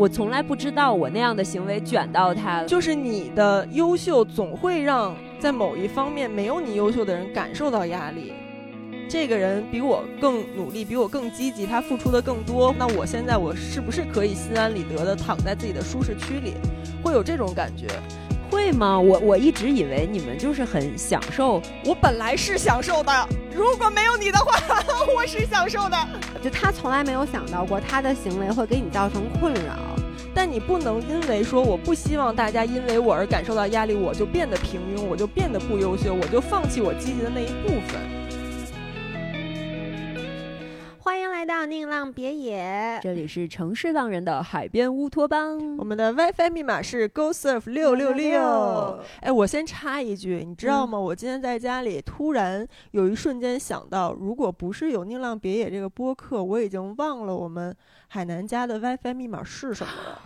[0.00, 8.32] 我从来不知道我那样的行为卷到他，就是你的优秀总会让在某一方面没有你优秀的人感受到压力。
[9.10, 12.74] 这个人比我更努力，比我更积极，他付出的更多。
[12.78, 16.54] 那我现在我是不是可以心安理得的躺在自己的舒适区里？
[17.04, 17.86] 会有这种感觉？
[18.50, 18.98] 会吗？
[18.98, 21.60] 我我一直以为你们就是很享受。
[21.84, 24.58] 我本来是享受的，如果没有你的话，
[25.14, 25.96] 我是享受的。
[26.42, 29.76] 就他从来没有想到过他的行为会给你造成困扰，
[30.34, 38.00] 但你不能因为说我不希望大家因为我而感受到压力，我就变得平庸，我就变得不优秀，我就放弃我积极的那一部分。
[41.02, 45.76] 欢迎来到宁浪别野，这里是城市浪人的海边乌托邦。
[45.78, 49.00] 我们的 WiFi 密码是 GoSurf 六六六。
[49.20, 50.98] 哎，我先插一句，你知道吗？
[50.98, 57.74] 我今天在家里突然有一瞬间想到，如果不是有宁浪别野这个播客，我已经忘了我们
[58.12, 60.20] 海南家的 WiFi 密码是什么了。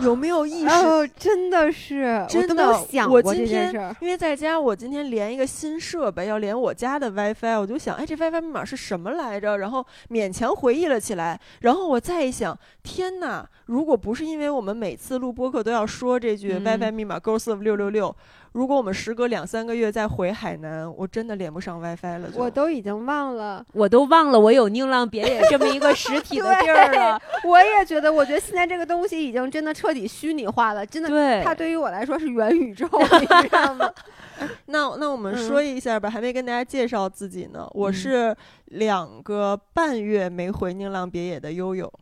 [0.00, 0.66] 有没有意识？
[0.66, 3.96] 哦，真的是，真的想过这件事。
[4.00, 9.58] 因为在家，我今天连一个新设备，要连我家的 WiFi，我就想，哎，这 WiFi 密码是什么来着？
[9.58, 11.38] 然后勉强回忆了起来。
[11.60, 13.48] 然后我再一想，天哪！
[13.66, 18.14] 如果不是因为我们每次录播客都要说这句 WiFi 密码 Go Serve 六六六。
[18.56, 22.30] 如果我们时隔两三个月再回海南，我真的连不上 WiFi 了。
[22.36, 27.20] 我都已经忘了，我都忘了我有宁浪别野这么一个实体的 地儿了。
[27.44, 31.06] 我也觉得，我觉得现在这个东西已经真的彻底虚拟化了，真的。
[31.10, 32.88] 对，它对于我来说是元宇宙，
[33.20, 33.92] 你知道吗？
[34.64, 37.68] 那那我们说一下吧，还没跟大家介绍自己呢。
[37.72, 38.34] 我是
[38.68, 41.92] 两个半月没回宁浪别野的悠悠，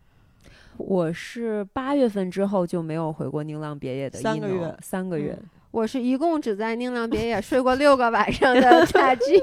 [0.77, 5.37] 我是八月份之后就没有回过宁浪别野的三个月，三个月。
[5.75, 9.41] 我是一共只在宁浪别野睡过六个晚上的 大 G，，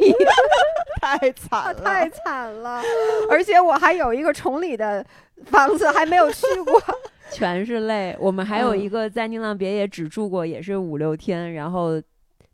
[1.02, 2.82] 太惨了，太惨了，
[3.30, 5.06] 而且我还有一个崇礼的
[5.48, 6.82] 房子还没有去过，
[7.34, 8.16] 全是泪。
[8.18, 12.02] 我们还有一个在宁浪别野只住过，也是五六天，然后。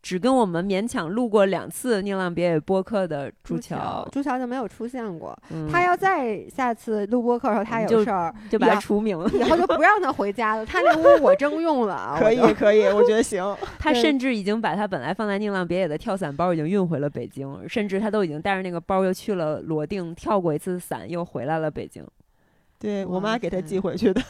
[0.08, 5.38] 只跟我们勉强录过两次《宁浪别野》播客的朱桥，朱桥就没有出现过。
[5.70, 10.66] 他要再下次录播客的时候，他有事儿，就把他除名了， 以后就不让他回家了。
[10.66, 13.44] 他那屋我征用了， 可以可以，我觉得行。
[13.78, 22.02] 他甚至已经把他本来放在《宁浪别野》的跳伞包已经运回了北京，甚至他都已经带着那个包又去了罗定跳过一次伞，又回来了北京。
[22.80, 24.22] 对我妈给他寄回去的。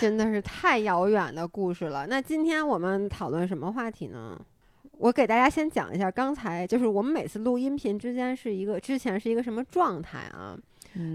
[0.00, 2.06] 真的是太遥远的故事了。
[2.06, 4.38] 那今天我们讨论什么话题呢？
[4.98, 10.56] 我给大家先讲一下，刚才就是我们每次录音频之间是一个之前是一个什么状态啊？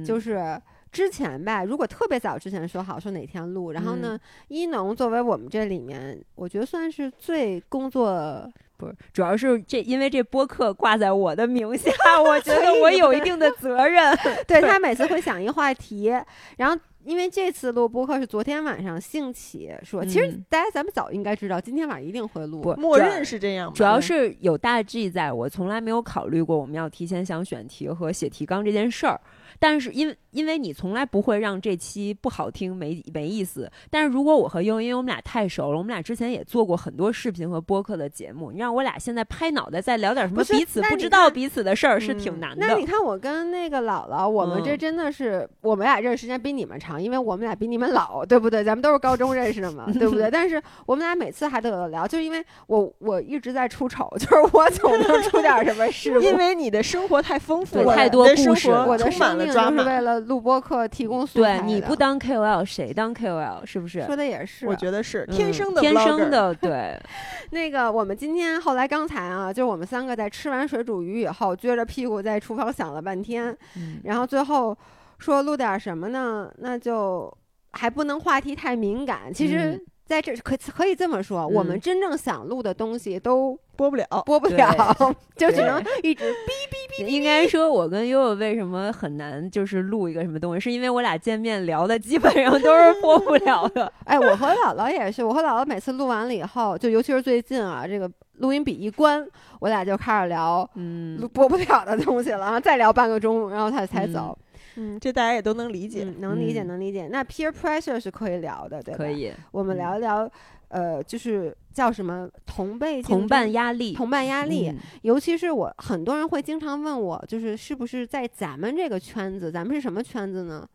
[0.05, 8.47] 就是之前吧，如果特别早之前说好说哪天录，然后呢，一农作为我们这里面，我觉得算是最工作
[8.77, 11.91] 不是，主要是这因为这播客挂在我的名下，
[12.21, 14.15] 我觉得我有一定的责任。
[14.47, 16.13] 对他每次会想一话题，
[16.57, 16.79] 然后。
[17.03, 22.61] 因为这次录播客是昨天晚上兴起说，其实大家咱们早应该知道，今天晚上一定会录。
[22.77, 29.19] 默认是这样，主要是有大 G 在，我从来没有考虑过我们要提前想选题和写提纲这件事儿。
[29.61, 33.71] 但是因为因为你从来不会让这期不好听没没意思。
[33.91, 42.65] 但是如果我和悠悠，因为我们俩太熟了，我们俩之前也做过很多视频和播客的节目，你让我俩现在拍脑袋再聊点什么彼此不知道彼此的事儿是挺难的。
[42.65, 48.63] 那你看我跟那个姥姥，我们这真的是我们俩认识时间比你们长，因为我们俩比你们老，对不对？
[48.63, 50.27] 咱们都是高中认识的嘛，对不对？
[50.31, 60.21] 但是我们俩每次还都有聊，就因为我我一直在出丑，就是我总能出点什么事因为你的生活太丰富了，太多故事，我的生命就是为了。
[60.21, 64.03] 录播课提供素材，对你不当 KOL 谁当 KOL 是不是？
[64.05, 66.53] 说的也是，我觉得是天生的，天生的。
[66.53, 66.97] 对，
[67.51, 73.55] 那个我们今天后来刚才啊，就是我们三个在吃完水煮鱼以后，撅着屁股在厨房想了半天，
[74.03, 74.77] 然后最后
[75.17, 76.51] 说录点什么呢？
[76.59, 77.35] 那就
[77.71, 79.33] 还不能话题太敏感。
[79.33, 79.83] 其实。
[80.05, 84.95] 在这可可以这么说，我们真正想录的东西都播不了，播不了，
[85.37, 87.05] 就只能一直哔哔哔。
[87.07, 93.91] 应该说，我跟悠悠为什么很难就是录一个什么东西，是因为我俩见面聊的基本上都是播不了的。
[94.03, 99.25] 哎，我和姥姥也是，我和姥姥每次录完了以后，就尤其是最近啊，这个录音笔一关，
[99.61, 104.37] 我俩就开始聊嗯播不了的东西了，然后再聊半个钟，然后他才走。
[104.37, 104.50] 嗯，
[104.99, 107.07] 这大家也都能理解，能理解，能理解。
[107.07, 108.97] 那 peer pressure 是可以聊的，对吧？
[108.97, 109.31] 可以。
[109.51, 110.29] 我们聊一聊，
[110.69, 114.73] 呃，就是叫什么同辈同伴压力，同伴压力。
[115.01, 120.67] 尤其是我，很多人会经常问我，就是是不是在咱们这个圈子，咱们是什么圈子呢？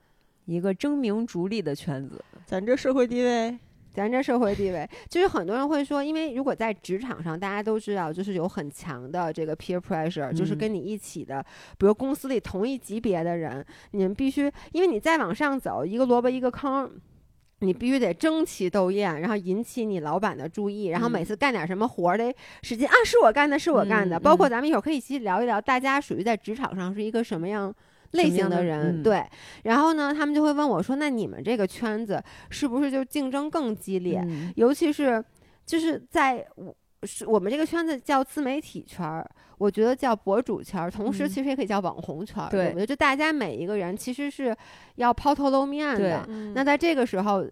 [0.44, 3.58] 一个争名逐利的圈子，咱这社会地位。
[3.96, 11.42] 咱这社会地位，就是很多人会说，因为如果在职场上，大家都知道，就是有很强的这个 peer pressure，就是跟你一起的，
[11.78, 16.90] 比如公司里同一级别的人，你们必须，因为你再往上走，一个萝卜一个坑，
[17.60, 24.18] 你必须得争奇斗艳，然后引起你老板的注意，然后每嗯次干点什么活儿得使劲啊，是我干的，是我干的。
[24.18, 27.74] 嗯包括嗯咱们一会儿可以一起聊一聊，大家属于在职场上是一个什么样。
[28.12, 29.24] 类型的人，嗯对，
[29.64, 34.22] 然后呢，他们就会问我说：“那你们这个圈子是不是就竞争更激烈？
[34.26, 35.22] 嗯尤其是
[35.64, 42.48] 就是在我是我们这个圈子叫自媒体圈儿，我觉得叫博主圈儿，同时嗯其实也可以叫网红圈儿。
[42.50, 44.56] 对我觉得就大家每一个人其实是
[44.96, 46.24] 要抛头露面的。
[46.28, 47.44] 嗯那在这个时候，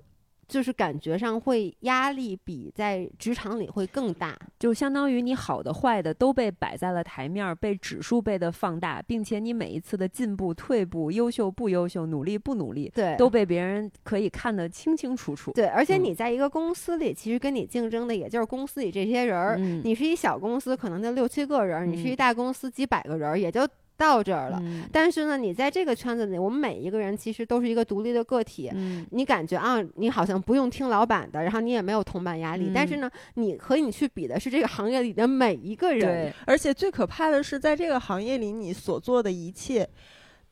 [0.54, 4.38] 就是感觉上会压力比在职场里会更大。
[4.56, 15.50] 就相当于你好的坏的都被摆在了台面儿，被指数倍的放大，并且你每一次的进步、退步、优秀不优秀、努力不努力，对，都被别人可以看得清清楚楚。
[15.50, 19.56] 对，而且嗯你在一个公司里，其实跟你竞争的也就是公司里这些人儿。
[19.58, 24.58] 嗯，你是一小公司，可能就六七个人儿；你是一嗯大公司，几百个人儿，也就到这儿了。
[24.62, 28.70] 嗯但是呢，你在这个圈子里，我们每一个人其实都是一个独立的个体。
[28.74, 32.70] 嗯你感觉啊，你好像不用听老板的，然后你也没有同伴压力。
[32.74, 36.00] 但是嗯呢，你和你去比的是这个行业里的每一个人。
[36.00, 39.88] 对，而且最可怕的是，在这个行业里，你所做的一切。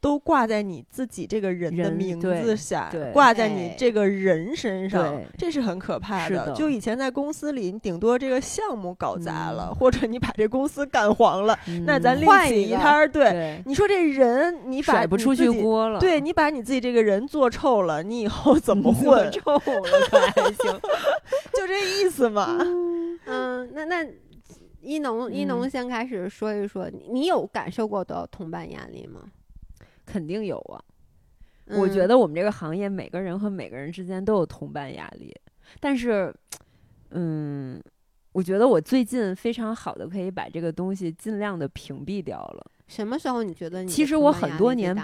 [0.03, 11.57] 都挂在你自己这个人的名字下，挂在你哎这个人身上对，这是很可怕是的就以前在公司里，你顶多这个项目搞砸了，嗯或者你把这公司干黄了，
[11.87, 13.09] 那咱嗯另起换一摊儿。
[13.09, 19.31] 对，对你说这人，你把甩不出去锅了，对你把你自己这个人做臭了，你以后怎么 做混？
[19.31, 19.63] 臭了
[20.35, 20.81] 还行。
[21.55, 22.59] 就这意思嘛。
[23.27, 24.05] 嗯，那那
[24.81, 29.21] 一农一农嗯先开始说一说，你你有感受过的同伴压力吗？
[30.13, 30.77] 肯定有啊。
[31.79, 35.35] 我觉得，我们这个行业每个人和每个人之间都有同伴压力，
[35.81, 36.35] 但是，
[37.11, 37.81] 嗯，
[38.33, 42.71] 我觉得我最近非常好的可以把这个东西尽量的屏蔽掉了。
[42.89, 44.95] 什么时候你觉得你其实我很多年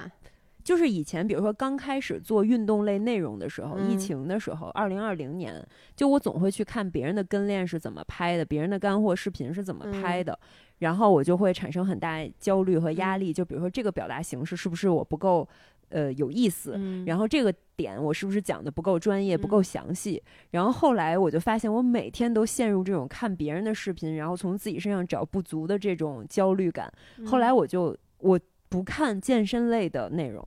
[0.65, 5.67] 就是以前，比如说刚开始做运动类内容的时候，疫嗯情的时候，二零二零年，
[5.97, 10.39] 就我总会去看别人的跟练是怎么拍的，别人的干货视频是怎么拍嗯的，
[10.79, 13.33] 然后我就会产生很大焦虑和压嗯力。
[13.33, 15.49] 就比如说这个表达形式是不是我不够
[15.89, 20.23] 呃有意思，嗯，然后这个点我是不是讲的不够专业、不够嗯详细？
[20.51, 26.93] 然后后来我就发现，我每天都陷入这种看别人的视频，然后从自己身上找不足的这种焦虑感。
[27.25, 28.39] 后来嗯我就我
[28.69, 30.45] 不看健身类的内容，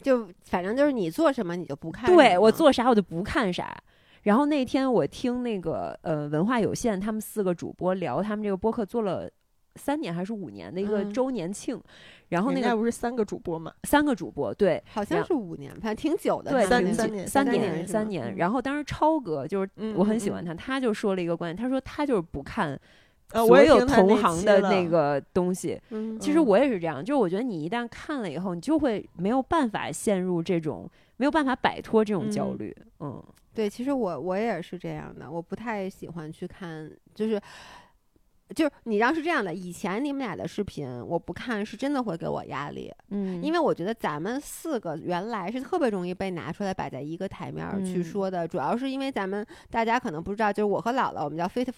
[0.00, 3.76] 就反正就是你做什么你就不看，对我做啥我就不看啥。
[4.22, 9.28] 然后那天我听那个呃文化有限他们四个主播聊他们这个播客做了
[9.74, 11.80] 三年还是五年的一个嗯周年庆，
[12.28, 13.72] 然后那家个不是三个主播嘛？
[13.84, 18.26] 三个主播对好像是五年，反正挺久的，对，三年三年三三年三年。
[18.26, 22.78] 嗯然后当时超哥就是嗯我很喜欢他，他就说了一个观点，他说他就是不看
[23.32, 25.80] 呃，我也有同行的那个东西。
[25.90, 32.76] 嗯，其实嗯我也是这样，就是我觉得你一旦看了以后，你就会没有办法陷入这种，没有办法摆脱这种焦嗯虑。
[33.00, 33.22] 嗯
[33.54, 37.38] 对，其实我我也是这样的，我不太喜欢去看，就是
[38.54, 51.68] 就是你要是这样的，以前你们俩的视频我不看，是真的会给我压力，嗯，因为我觉得咱们四个原来是特别容易被拿出来摆在一个台面儿去嗯说的，主要是因为咱们大家可能不知道，就是我和姥姥，我们叫 fit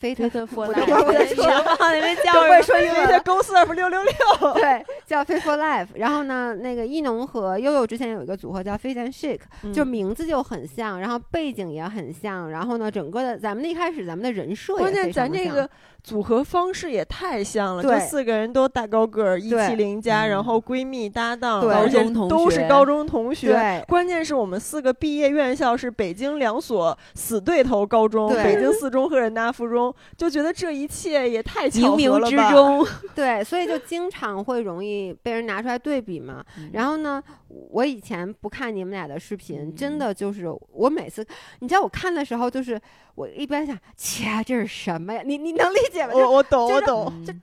[0.00, 2.92] fit Fit for 我 Life 都不会说然后那边叫都不会说英。
[2.92, 4.12] 为他公司 F 六六六，
[4.54, 5.88] 对，叫 Fit for Life。
[5.94, 15.68] 然后呢，那个一农和悠悠之前有一个组合叫 Fit and Shake，、就嗯名字就很像，然后背景也很像，然后呢，整个的咱们一开始咱们的人设也关键咱这个
[16.02, 19.68] 组合方式也太像了，就四个人都大高个儿，一对。
[19.68, 20.30] 七零加，嗯。
[20.30, 22.28] 然后闺蜜搭档，而且高中同学。
[22.28, 23.52] 都是高中同学。
[23.52, 23.84] 对。
[23.86, 32.52] 关键是我们四个毕业院校是北京两所死对头高中，北京四中和人大附中，就觉得这一切也太巧冥冥之合了吧。
[32.52, 36.44] 中， 对，所以就经常会容易被人拿出来对比嘛。
[36.72, 37.22] 然后呢，
[37.70, 41.26] 我以前不看你们俩的视频，真嗯的就是我每次，
[41.60, 42.80] 你知道我看的时候，就是
[43.14, 45.22] 我一边想，切，这是什么呀？
[45.24, 46.12] 你你能理解吗？
[46.12, 47.12] 就我我懂，我懂。
[47.26, 47.42] 嗯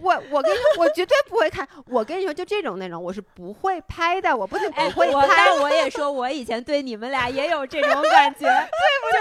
[0.00, 1.66] 我我跟你说，我绝对不会看。
[1.86, 4.36] 我跟你说，就这种内容，我是不会拍的。
[4.36, 8.46] 我不仅哎，不会我拍，但我也说，我以前对你们俩也有这种感觉， 对
[9.00, 9.20] 不对？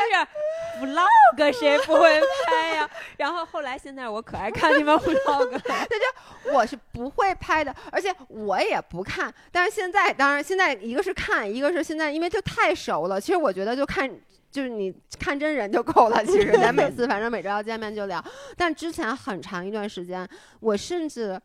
[0.81, 2.89] 就是 vlog 谁不会拍呀？
[3.17, 5.61] 然后后来现在我可爱看你们 vlog 了。
[6.51, 9.33] 我是不会拍的，而且我也不看。
[9.51, 13.19] 但是现在，当然现在一个是看，一个是现在因为就太熟了。
[13.19, 14.09] 其实我觉得就看。
[14.53, 18.23] 就是你看真人就够了，其实 咱每次反正每周要见面就聊。
[18.55, 21.41] 但之前很长一段时间，我甚至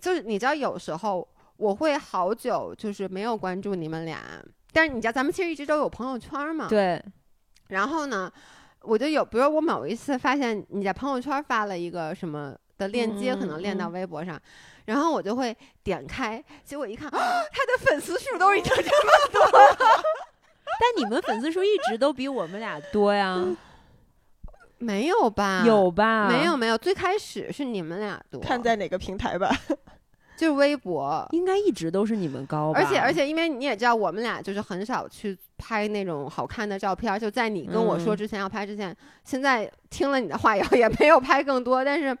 [0.00, 4.18] 就是你知道，有时候我会好久就是没有关注你们俩，
[4.72, 7.00] 但是你知道咱们其实一直都有朋友圈嘛，对，
[7.68, 8.28] 然后呢，
[8.82, 14.36] 我就有，比如我某一次发现你在朋友圈发了一个什么的链接，可能链到微博上，
[14.88, 17.18] 然后我就会点开，结果一看，啊
[17.52, 19.76] 他的粉丝数都已经这么多了。
[20.80, 23.44] 但你们粉丝数一直都比我们俩多呀，
[24.78, 25.62] 没有吧？
[25.66, 26.26] 有吧？
[26.30, 29.54] 没有没有，最开始是你们俩多，看在哪个平台吧。
[30.38, 32.78] 就是微博，应该一直都是你们高吧。
[32.78, 37.18] 而且而且，因为你也知道，我们俩就是很少去拍那种好看的照片。
[37.18, 41.84] 就在你跟我说嗯之前要拍之前，现在听了你的话以后，也没有拍更多。
[41.84, 42.16] 但是，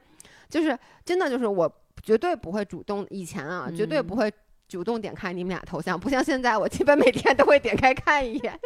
[0.50, 1.72] 就是真的就是我
[2.08, 4.32] 绝对不会主动，以前啊，绝对嗯不会
[4.66, 8.58] 主动点开你们俩头像，不像现在，我基本每天都会点开看一眼。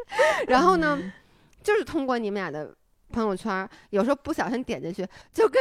[0.47, 1.13] 然后呢，嗯
[1.61, 2.73] 就是通过你们俩的
[3.11, 5.61] 朋友圈，有时候不小心点进去，就跟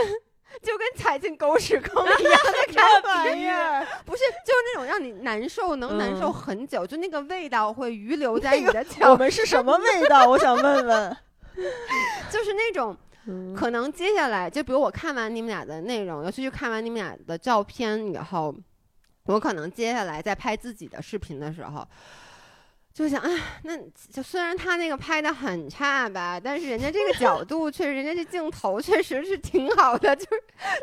[0.62, 2.70] 就跟踩进狗屎坑一样的
[3.04, 10.30] 感觉，不是，就是那种让你难受，能难受嗯很久，就那个味道会余留在你的我，们是什么味道？
[10.30, 11.18] 我想问问。
[12.32, 12.96] 就是那种
[13.56, 18.56] 可能接下来，就比如我看完你们俩的内容，尤其是看完你们俩的照片以后，
[19.26, 21.88] 我可能接下来在拍自己的视频的时候。
[22.94, 23.30] 就想，啊，
[23.64, 23.78] 那
[24.12, 30.32] 就虽然他那个拍的很差吧，但是人家这个角度确实，人家这镜头确实是挺好的，就是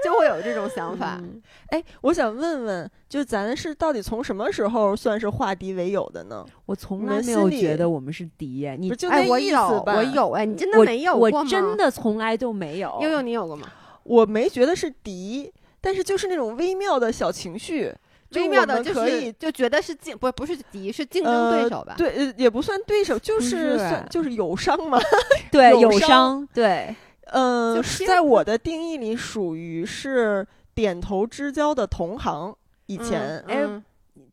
[0.03, 1.19] 就会有这种想法。
[1.21, 6.45] 嗯哎，我想问问，就咱是到底从什么时候算是化敌为友的呢？
[6.65, 8.75] 我从来没有觉得我们是敌耶。
[8.75, 9.95] 你就那我有意思，吧？
[9.97, 11.41] 我，有，哎，你真的没有过吗？
[11.41, 12.99] 我真的从来就没有。
[13.03, 13.71] 悠悠，你有过吗？
[14.05, 17.95] 我没觉得是敌，但是就是那种微妙的小情绪，就
[18.33, 21.95] 微妙的就是可以就觉得是竞，不不是敌，是竞争对手吧？
[21.97, 24.99] 对，呃，也不算对手，就不是是算就是友商嘛。
[25.51, 26.95] 对友商，对，
[27.33, 32.55] 嗯、就是在我的定义里，属于是点头之交的同行。
[32.87, 33.85] 以前，哎嗯嗯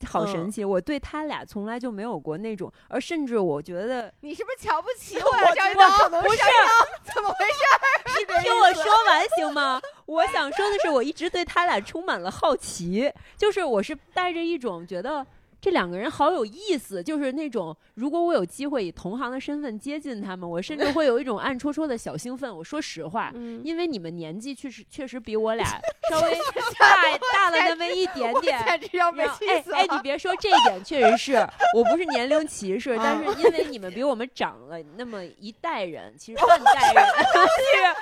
[0.06, 0.64] 好神奇。
[0.66, 5.54] 我对他俩从来就没有过那种，而甚至我觉得，你是不是瞧不起我我呀？
[5.56, 6.38] 张一觉得东可能是
[7.14, 8.20] 怎么回事？
[8.20, 9.82] 是听我说完行吗？
[10.06, 15.26] 我想说的是，我一直对他俩充满了好奇，就是我是带着一种觉得。
[15.62, 22.56] 这两个人好有意思，就是那种如果我有机会以同行的身份接近他们，我甚至会有一种暗戳戳的小兴奋。
[22.56, 25.66] 我说实话，嗯，因为你们年纪确实确实比我俩
[26.10, 26.38] 稍微
[26.78, 28.60] 大大了那么一点点！
[28.60, 28.80] 哎
[29.74, 37.96] 哎，你别说这一点，确实是我不是年龄歧视， 但是因为你们比我们长了那么一代人，其实半代人， 是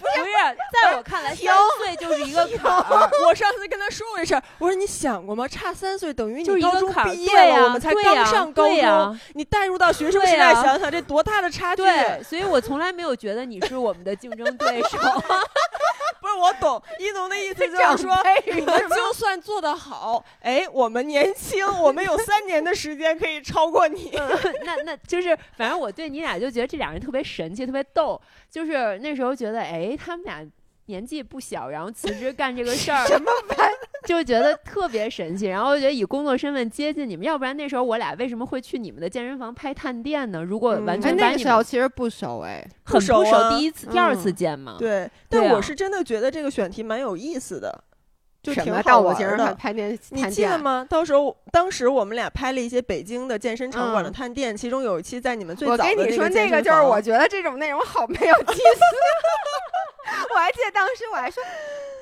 [0.00, 0.30] 不是？
[0.72, 3.10] 在我看来，三岁就是一个坎儿。
[3.26, 5.46] 我上次跟他说过这事儿，我说你想过吗？
[5.46, 9.20] 差三岁等于你高中毕业了，我们才刚上高中。
[9.34, 11.82] 你带入到学生时代，想想这多大的差距！
[11.82, 14.98] 对，所以我从来没有觉得你是我们的竞争对手。
[16.20, 18.14] 不是我懂，一农的意思就长是说，
[18.44, 24.12] 你们就算做得好，哎，我们年轻，我们有三年的时间可以超过你。
[24.64, 28.20] 那那就是，反正我对你俩就觉得这俩人特别神奇，特别逗。
[28.50, 30.46] 就是那时候觉得，哎，他们俩
[30.86, 33.74] 年纪不小，然后辞职干这个事儿，什么玩意
[34.06, 35.46] 就觉得特别神奇。
[35.46, 40.42] 然后我觉得以工作身份接近你们，要不然那时候我俩为什么会去你们的健身房拍探店呢？
[40.42, 47.84] 如果完全把你那个时候其实不熟哎，很不熟，熟啊第一次、第二次嗯见嘛，对，但我是真的觉得这个选题蛮有意思的，
[48.42, 49.54] 就挺好玩的。
[49.54, 50.28] 拍电你？
[50.30, 50.86] 记得吗？
[50.88, 58.80] 到时候当时我们俩拍了一些北京的健身场馆的嗯探店，其中有一期在你们最早的跟你说，那个就是我觉得这种内容好没有 意思。
[60.34, 61.42] 我还记得当时我还说，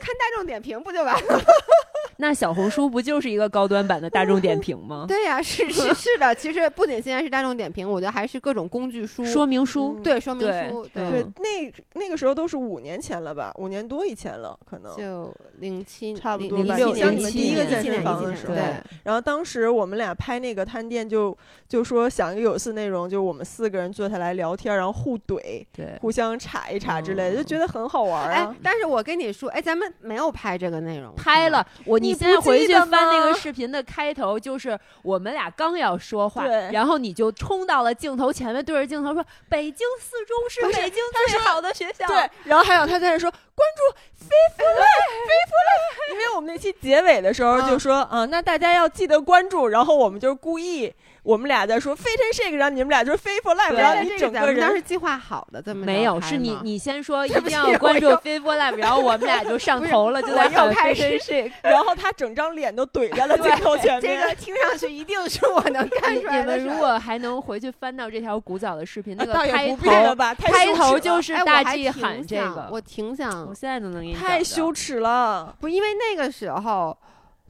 [0.01, 1.41] 看大众点评不就完了？
[2.21, 5.05] 那小红书不就是一个高端版的大众点评吗？
[5.07, 6.35] 对呀、是是是的。
[6.35, 14.97] 其实不仅现在是大众点评，我觉得还是各种工具书、说明书，嗯对说明对书，嗯对，那那个时候都是五年前了吧，五年多以前了，可能。
[14.97, 18.63] 就零七差不多零吧六年像你们第一个健身房的时候对，
[19.05, 31.67] 然后当时我们俩拍那个探店就，就说想一个有意思内容，就我们四个人坐下来聊天，然后互怼，对，互相插一插之类的，嗯就觉得很好玩哎啊。，但是我跟你说，哎，咱们没有拍这个内容，拍了。
[31.87, 43.83] 我你现在回去翻那个视频的开头，就是我们俩刚要说话，对然后你就冲到了镜头前面，对着镜头说：“北京四中是北京最好的学校。”对，然后还有他在那说关注
[44.25, 61.49] Faithful Life，Faithful Life，因为我们那期结尾的时候就说啊、那大家要记得关注，然后我们就故意我们俩在说 Fit and Shake，然后你们俩就是 Faithful Life，对然后你这个整个人咱们当时计划好的，这么没有，是你你先说一定要关注 Fit for Life，然后我们俩就上 头了，就在喊又开 Fit 始 and
[61.49, 61.53] Shake。
[61.63, 64.23] 然后他整张脸都怼在了镜头前面。
[64.23, 66.57] 这个听上去一定是我能看你出来的。
[66.57, 75.55] 你们如果还能回去翻到这条古早的视频，那个倒开头吧，开羞耻了头就是大 G 喊这个，我挺想我现在都能给你太羞耻了。
[75.61, 76.97] 不，因为那个时候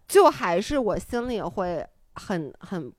[0.07, 2.93] 就还是我心里会很很。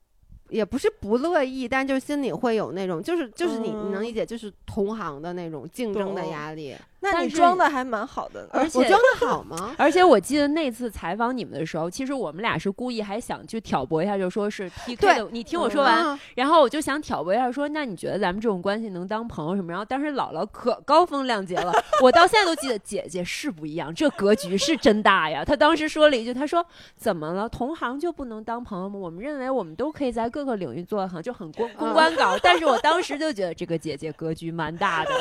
[0.49, 6.75] 也不是不乐意，但就是心里会有那种，就是就是你你能嗯理解，就是同行的那种竞争的压力。
[7.01, 8.49] 那你装的还蛮好的呢。
[8.51, 9.73] 而 且我装的好吗？
[9.79, 15.27] 而且我记得那次采访你们的时候，其实我们俩是故意还想去挑拨一下，就说是 PK 的。
[15.31, 19.71] 你听我说完，啊然后我就想挑拨一下说，那你觉得咱们这种关系能当朋友什么？
[19.71, 25.43] 然后当时姥姥可高风亮节了，我到现在都记得， 姐姐是不一样，这格局是真大呀。
[25.45, 26.65] 她当时说了一句，她说
[26.95, 27.47] 怎么了？
[27.49, 28.97] 同行就不能当朋友吗？
[28.99, 32.37] 我们认为我们都可以在各个领域做很，就很公公关稿。
[32.41, 35.11] 但是我当时就觉得这个姐姐格局蛮大的，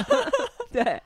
[0.73, 1.03] 对，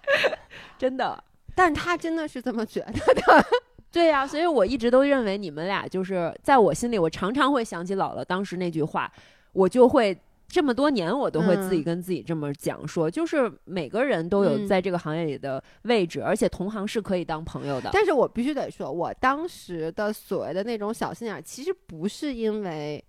[0.83, 1.23] 真的。
[1.55, 3.47] 但他真的是这么觉得的。
[3.93, 9.13] 对呀、所以我一直都认为你们俩就是在我心里，我常常会想起姥姥当时那句话，
[9.53, 17.91] 我就会这么多年我都会自己嗯跟自己这么讲说，就是每个人都有嗯在这个行业里的位置，而且同行是可以当朋友的。
[17.93, 23.05] 但是我必须得说，我当时的所谓的那种小心眼儿，其实不是因为，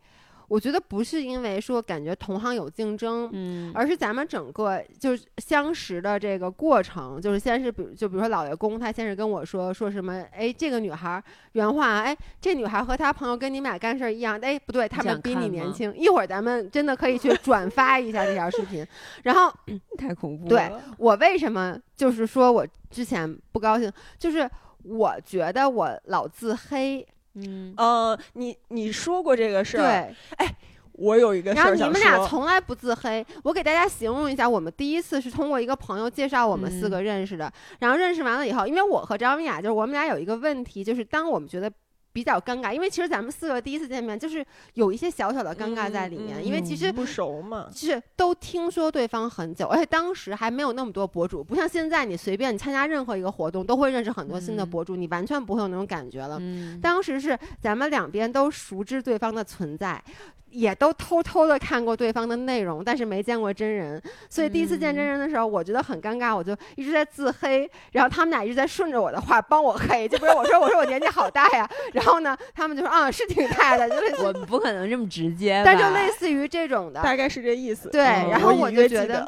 [0.54, 15.92] 我觉得不是因为说感觉同行有竞争，嗯，而是咱们整个就是相识的这个过程，就是先是比如就比如说老爷公，他先是跟我说说什么，哎，这个女孩儿原话啊，哎，这女孩儿和她朋友跟你们俩干事儿一样，哎，不对，他们比你年轻。
[15.98, 18.86] 一会儿咱们真的可以去 转发一下这条视频。
[19.24, 19.52] 然后
[19.98, 20.72] 太恐怖对。
[21.00, 24.48] 我为什么就是说我之前不高兴，就是
[24.84, 27.04] 我觉得我老自黑，
[27.36, 30.48] 嗯，呃，你你说过这个事儿，对，
[30.94, 32.26] 我有一个事然后你们俩。
[32.28, 33.26] 从来不自黑。
[33.44, 37.52] 我给大家形容一下，我们第一次是通过一个朋友介绍我们四嗯个认识的。
[37.80, 41.72] 然后认识完了以后，因为我和张文雅就是我们俩有一个问题，就是当我们觉得
[42.14, 46.94] 比较尴尬，因为其实咱们四个第一次见面就是有一些小小的尴尬在里面，嗯因为其实。
[46.94, 56.38] 不熟嘛，是都听说对方很久，而且当时还没有那么多博主，不像现在，你随便你参加任何一个活动都会认识很多新的嗯博主，你完全不会有那种感觉了。
[56.40, 60.00] 嗯，当时是咱们两边都熟知对方的存在，
[60.54, 77.90] 也都偷偷的看过对方的内容，但是没见过真人，所以第一次见真人的时候，我觉得很尴尬，我就一直在自黑，然后他们俩一直在顺着我的话帮我黑，就比如我说我说我年纪好大呀，然后呢，他们就说啊是挺大的，就类似，我们不可能这么直接，但就类似于这种的，大概是这意思。
[77.90, 79.28] 对，嗯然后 我就觉得。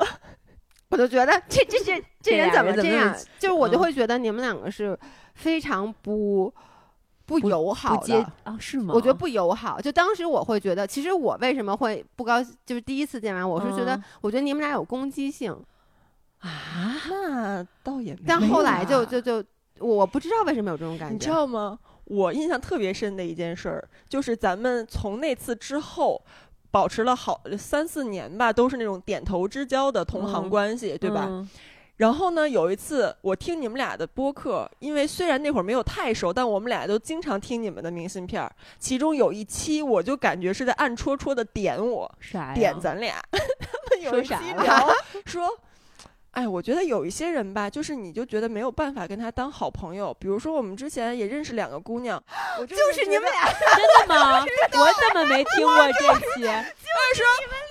[0.87, 3.13] 我就觉得这这这这人怎么这样？
[3.39, 4.97] 就是我就嗯会觉得你们两个是
[5.33, 6.53] 非常不不
[7.25, 8.57] 不友好的，不接啊？
[8.59, 8.93] 是吗？
[8.95, 9.79] 我觉得不友好。
[9.81, 15.51] 就当时我会觉得，其实我为什么会不高兴，就是第一次见完，我是觉得嗯，我觉得你们俩有攻击性，
[16.39, 16.49] 啊，
[17.09, 18.25] 那倒也没有啊。
[18.27, 19.43] 但后来就就就
[19.79, 21.77] 我不知道为什么有这种感觉，你知道吗？
[22.05, 26.21] 我印象特别深的一件事儿，就是咱们从那次之后。
[26.71, 31.25] 保持了好三四年吧，都是那种点头之交的同行嗯关系，对吧？
[31.29, 31.49] 嗯
[31.97, 38.51] 然后呢，有一次我听你们俩的播客，因为虽然那会儿没有太熟，但我们俩都经常听你们的明信片儿。
[38.77, 42.11] 其中有一期，我就感觉是在暗戳戳的点我？
[42.53, 43.15] 点咱俩。
[43.31, 45.49] 他们有说一期啥了聊 说，
[46.31, 50.13] 哎，我觉得有一些人吧，就是你就觉得没有办法跟他当好朋友。
[50.19, 52.21] 比如说，我们之前也认识两个姑娘，
[52.59, 54.45] 我就就是你们俩， 真的吗？
[54.73, 56.45] 我怎么没听过这期？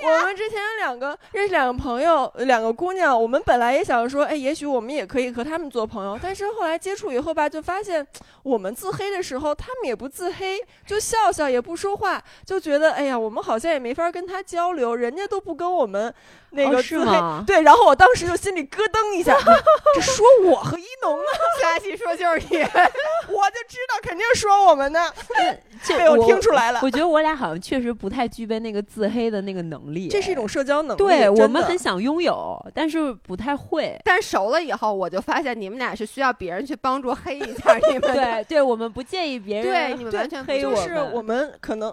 [0.05, 8.07] 我们之前有两个认识两个朋友，呃两个姑娘，我们本来也想说，哎，也许我们也可以和他们做朋友，但是后来接触以后吧，就发现
[8.43, 16.13] 我们自黑的时候，他们也不自黑，就笑笑也不说话，就觉得哎呀，我们好像也没法跟他交流，人家都不跟我们
[16.51, 17.07] 那个自黑。
[17.07, 19.37] 吗对，然后我当时就心里咯噔一下，
[19.95, 21.31] 这说我和一农啊，
[21.63, 22.59] 下期说就是你，
[23.29, 25.11] 我就知道肯定说我们呢，
[25.83, 26.81] 这被我听出来了。
[26.83, 33.99] 我觉得我俩好像确实不太具备那个自黑的那个能力，这是一种社交能力，对我们很想拥有，但是不太会。
[34.05, 41.93] 但熟了以后，我就发现你们俩是需要别人去帮助黑一下你们，对对，我们不介意别人对，你们完全黑我们是我们可能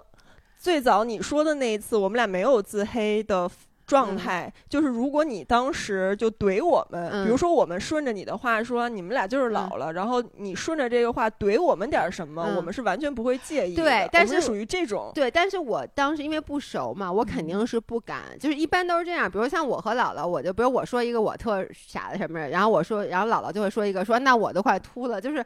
[0.58, 3.50] 最早你说的那一次，我们俩没有自黑的
[3.92, 13.82] 状嗯态，就是如果你当时就怼我们，嗯比如说我们顺着你的话说你们俩就是老了，然后你顺着这个话怼我们点儿什么，嗯我们是完全不会介意的。
[13.82, 15.10] 对但是是属于这种。
[15.14, 19.30] 对，但是我当时因为不熟嘛，我嗯肯定是不敢，就是一般都是这样。
[19.30, 25.44] 比如像我和姥姥，我就比如我说一个我特傻的什么，然后我说，然后姥姥就会说一个说那我都快秃了，就是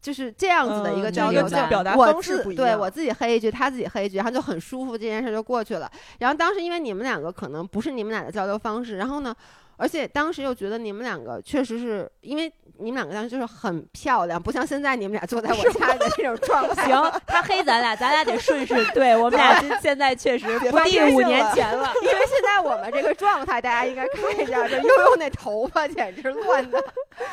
[0.00, 5.90] 就是这样子的一个嗯交流，这个就表达我方式不一样自对我自己黑一句，他自己黑一句，然后就很舒服，这件事就过去了。
[6.18, 9.34] 然后当时因为你们两个可能不是你们俩的交流方式，然后呢。
[9.76, 16.86] 而且当时又觉得你们两个确实是因为你们两个当时就是很漂亮，不像现在你们俩坐在我家的这种状态。
[16.86, 18.84] 行，他黑咱俩，咱俩得顺势。
[18.92, 21.90] 对我们俩现现在确实 不发第五年前了。
[22.02, 26.82] 因为现在我们这个状态，大家应该看一下，这悠悠那头发简直乱的，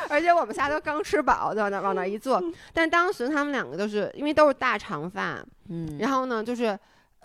[0.08, 2.42] 而且我们仨都刚吃饱，就往那往那一坐。
[2.72, 6.78] 但当时他们两个都是因为都是大长发，嗯然后呢，就是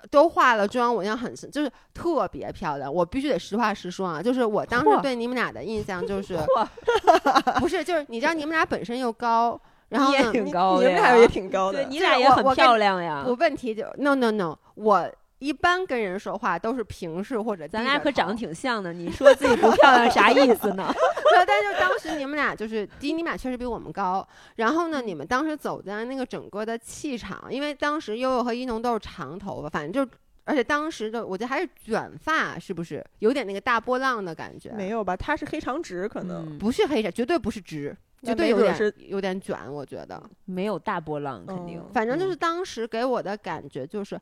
[0.10, 2.94] 都化了妆，我印象很深，就是特别漂亮。
[2.94, 6.38] 我必须得实话实说啊，就是我当时对你们俩的印象就是，
[7.60, 9.60] 不是，就是你知道你们俩本身又高，
[9.90, 13.34] 然后你也呢，挺高的呀你们俩也挺高的对，你俩也很我我跟漂亮呀我。
[13.36, 15.10] 问题就 no no no，我
[15.40, 20.94] 一般跟人说话都是平视或者咱俩可长得挺像的，你说自己不漂亮啥意思呢？
[21.34, 24.28] 对，但是就当时你们俩就是，第一，你们俩确实比我们高。
[24.56, 30.12] 然后呢，你们当时走在那个整个的气场，因为当时悠悠和一农都是长头发，反正就，
[30.44, 34.72] 而且当时的我觉得还是卷发，是不是有点那个大波浪的感觉？
[34.72, 35.16] 没有吧？
[35.16, 40.22] 他是黑长直，可能、嗯不是黑长，绝对不是直，绝对有点是有点卷，我觉得。
[40.46, 41.90] 没有大波浪，肯定嗯。
[41.94, 44.20] 反正就是当时给我的感觉就是，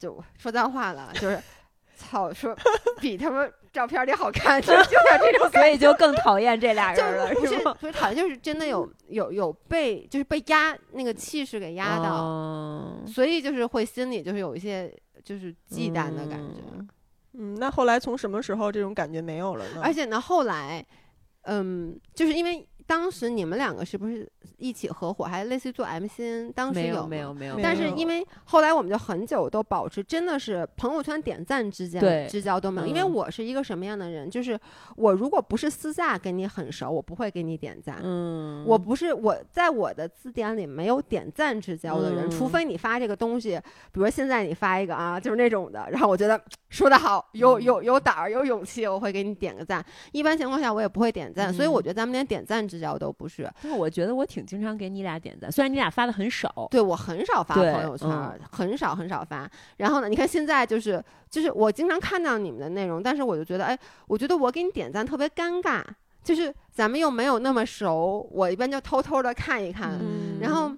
[0.00, 1.40] 就说脏话了，就是。
[2.00, 2.56] 操，说
[2.98, 5.58] 比他们照片里好看，就就有点这种感觉。
[5.60, 7.76] 所以就更讨厌这俩人了，不是是吗？
[7.78, 14.90] 不是讨厌，就是真的有有有被就是被压那个气势给压到，哦所以就是会心里就是有一些
[15.22, 16.62] 就是忌惮的感觉。
[16.72, 16.88] 嗯
[17.34, 19.82] 嗯，那后来从什么时候这种感觉没有了呢？
[19.84, 20.82] 而且呢，后来，
[21.42, 26.52] 嗯，就是因为当时你们两个是不是一起合伙，还类似于做 MCN？
[26.52, 34.58] 当时有没有没有，但是因为后来我们就很久都保持真的是朋友圈点赞之间对之交都没有，因为嗯我是一个什么样的人，就是
[34.96, 38.00] 我如果不是私下跟你很熟，我不会给你点赞。
[38.02, 43.56] 嗯，我不是我在我的字典里没有点赞之交的人，除嗯非你发这个东西，
[43.92, 49.84] 比如现在你发一个啊，就是那种的，然后我觉得说的好，有嗯有有胆儿，有勇气，我会给你点个赞。
[50.10, 53.48] 一般情况下我也不会点赞，所以我嗯觉得咱们连点赞之交都不是。
[53.62, 56.66] 但我觉得我挺经常给你俩点赞，虽然你俩发的很少。
[56.70, 59.48] 对我很少发朋友圈，嗯很少很少发。
[59.76, 65.82] 然后呢，你看现在就是就是我经常看到你们的内容，但是我就觉得，哎，我觉得我给你点赞特别尴尬，
[66.24, 69.98] 就是咱们又没有那么熟，我一般就偷偷的看一看。
[70.00, 70.72] 嗯然后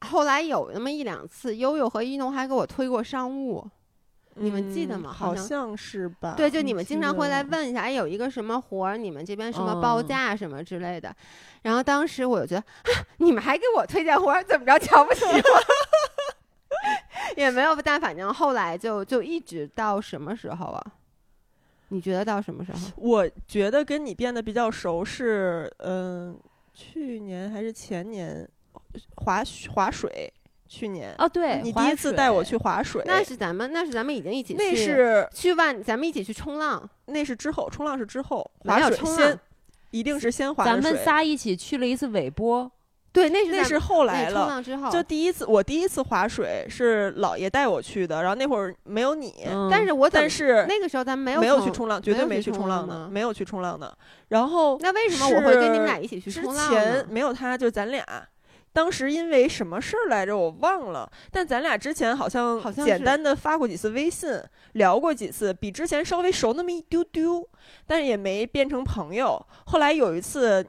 [0.00, 3.64] 后来有那么一两次，悠悠和一农还给我推过商务。
[4.40, 6.34] 你们记得嗯吗好像是吧？
[6.36, 11.14] 对，就你们经常会来问一下，哎，有一个什么活儿，你们这边什么报嗯价什么之类的。
[11.62, 15.34] 然后当时我就觉得，啊，你们还给我推荐活儿，怎么着瞧不起我？
[17.36, 20.92] 也没有，但反正后来就就一直到什么时候啊？
[21.88, 22.78] 你觉得到什么时候？
[22.96, 26.38] 我觉得跟你变得比较熟是，嗯、
[26.74, 28.48] 去年还是前年
[29.16, 30.32] 滑滑水，
[30.68, 36.88] 去年哦，对，你第一次带我去滑水，那是咱们，那是咱们已经一起那去是去万，咱们一起去冲浪。
[37.06, 39.40] 那是之后冲浪是之后没滑水有冲浪先，
[39.92, 42.70] 一定是先滑的咱们水仨一起去了一次尾波，
[43.12, 44.46] 对，那是那是后那冲来了。
[44.46, 53.96] 浪之后，就第一次，我第一次滑水是姥爷带我去的，然后那会儿没有你，嗯但是我但是那个时候咱们没有没有去冲浪，绝对没去冲浪的，没有去冲浪的。
[54.28, 57.06] 然后那为什么我会跟你们是俩一起去之冲浪前呢？
[57.08, 58.04] 没有他，就咱俩。
[58.72, 61.10] 当时因为什么事儿来着，我忘了。
[61.30, 64.40] 但咱俩之前好像好像简单的发过几次微信，
[64.72, 67.48] 聊过几次，比之前稍微熟那么一丢丢，
[67.86, 69.44] 但是也没变成朋友。
[69.66, 70.64] 后来有一次，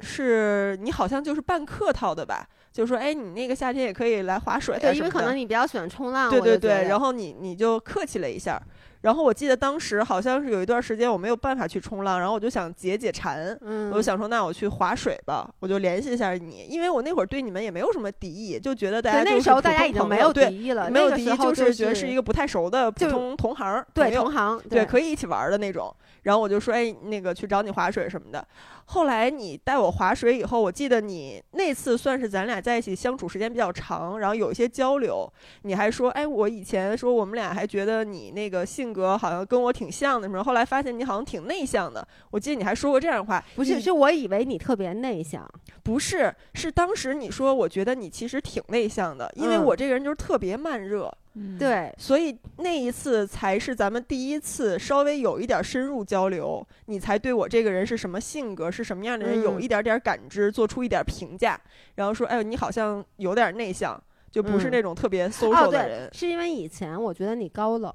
[0.00, 8.60] 是你好像就是办客套的吧，就说哎，你那个夏天也可以来划水啊对，因为可能你比较喜欢冲浪，对对对，然后你你就客气了一下，
[9.02, 25.94] 然后我记得当时好像是有一段时间我没有办法去冲浪，然后我就想解解馋，嗯，我就想说那我去划水吧，我就联系一下你，因为我那会儿对你们也没有什么敌意，就觉得大家对那时候大家已经没有敌意了，没有敌意，就是觉得是一个不太熟的普通同行对同行，对，可以一起玩的那种。
[26.22, 28.46] 然后我就说，哎，那个去找你划水什么的。
[28.84, 35.26] 后来你带我划水以后，我记得你那次算是咱俩在一起相处时间比较长，然后有一些交流。
[35.62, 42.06] 你还说，哎，我以前说我们俩还觉得你那个性格好像跟我挺像的什么，后来发现你好像挺内向的。
[42.30, 45.48] 我记得你还说过这样的话，不是，你是我以为你特别内向，
[45.82, 51.12] 不是，是当时你说，我觉得你其实挺内向的，因为嗯我这个人就是特别慢热。
[51.34, 61.58] 嗯，对，所以那一次才是咱们第一次稍微有一点深入交流，你才对我这个人是什么性格、是什么样的人嗯有一点点感知，做出一点评价，
[61.94, 63.96] 然后说，哎呦，你好像有点内向，
[64.28, 66.10] 就不是嗯那种特别哦 social 的对人，。
[66.12, 67.94] 是因为以前我觉得你高冷，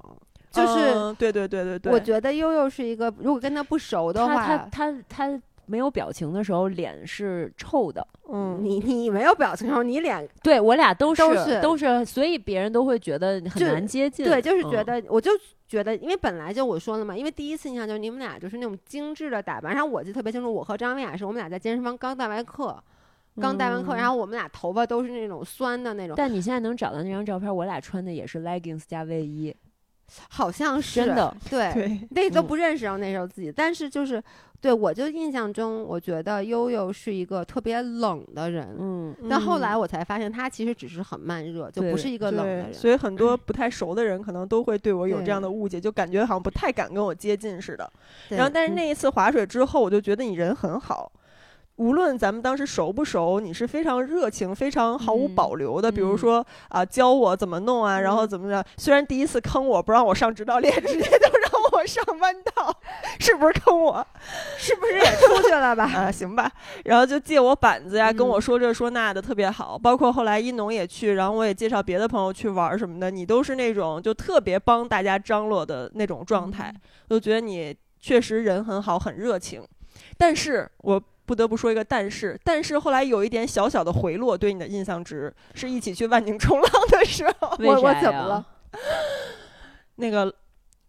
[0.56, 8.06] 就是嗯对对对对对，我觉得悠悠是一个，如果跟他不熟的话他话，他他没有表情的时候，脸是臭的。
[8.32, 14.24] 嗯，你你没有表情的时候，你脸对我俩都是都是都是，所以别人都会觉得很难接近。
[14.24, 15.30] 对，就是觉嗯得，我就
[15.68, 22.76] 觉得，因为本来就我说了嘛，因为第一次印象就是你们俩就是那种精致的打扮，然后我记得特别清楚，我和张薇雅是我们俩在健身房刚带完课，
[23.40, 29.54] 刚带完课，嗯然后我们俩头发都是那种酸的那种，但你现在能找到那张照片，我俩穿的也是 leggings 加卫衣。
[30.28, 34.22] 好像是真的，对，对，那都嗯不认识然后那时候自己，但是就是
[34.60, 38.74] 对我就印象中，我觉得悠悠是一个特别冷的人。
[38.78, 42.74] 嗯，但后来嗯我才发现，他其实只是很慢热，就不是一个冷的，人。
[42.74, 47.90] 所以很多不太熟的人可能都会对我有这样的误解，就感觉好像不太敢跟我接近似的。
[48.30, 51.10] 然后，但是嗯那一次划水之后，我就觉得你人很好。
[51.76, 55.92] 无论咱们当时熟不熟，你是非常热情、非常毫无嗯保留的。
[55.92, 58.64] 比如嗯说啊、教我怎么弄啊，然后嗯怎么着。
[58.76, 62.74] 虽然第一次坑我不让我上指导练，直接就让我上弯道，
[63.20, 64.06] 是不是坑我？
[64.56, 65.84] 是不是也出去了吧？
[65.92, 66.50] 啊，行吧。
[66.84, 69.78] 然后就借我板子呀，跟我嗯说这说那的，特别好。
[69.78, 76.72] 包括后来一农也去，然后我也介绍别的朋友去玩什么的，你都是那种就特别帮大家张罗的那种状态。
[77.08, 79.62] 我就觉得你确实人很好，很热情。
[80.18, 88.46] 但是我不得不说一个但是，但是后来有一点小小的回落，对你的印象值是一起去万宁冲浪的时候， 我我怎么了？
[89.96, 90.32] 那个。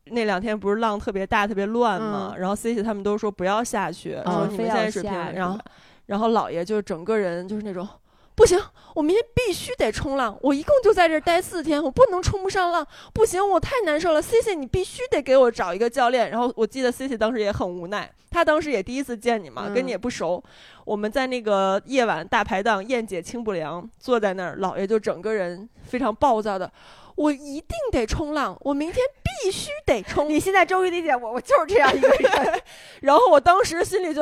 [0.09, 5.59] 那两天不是浪特别大、特别乱嘛，嗯然后 C C 他们都说不要下去，说你们现在水平，然后
[6.05, 7.85] 然后姥爷就是整个人就是那种，
[8.37, 8.61] 不行，
[8.93, 14.21] 我明天必须得冲浪，我一共就在这儿待四天，我不能冲不上浪，不行，我太难受了。
[14.21, 16.29] C C，你必须得给我找一个教练。
[16.29, 20.41] 然后我记得 C C 当时也很无奈，他当时也第一次见你嘛，嗯跟你也不熟。
[20.85, 26.71] 我们在那个夜晚大排档燕姐清不凉，坐在那儿，姥爷就整个人非常暴躁的。
[27.17, 29.03] 我一定得冲浪，我明天
[29.43, 30.29] 必须得冲。
[30.29, 32.61] 你现在终于理解我，我就是这样一个人。
[33.01, 34.21] 然后我当时心里就，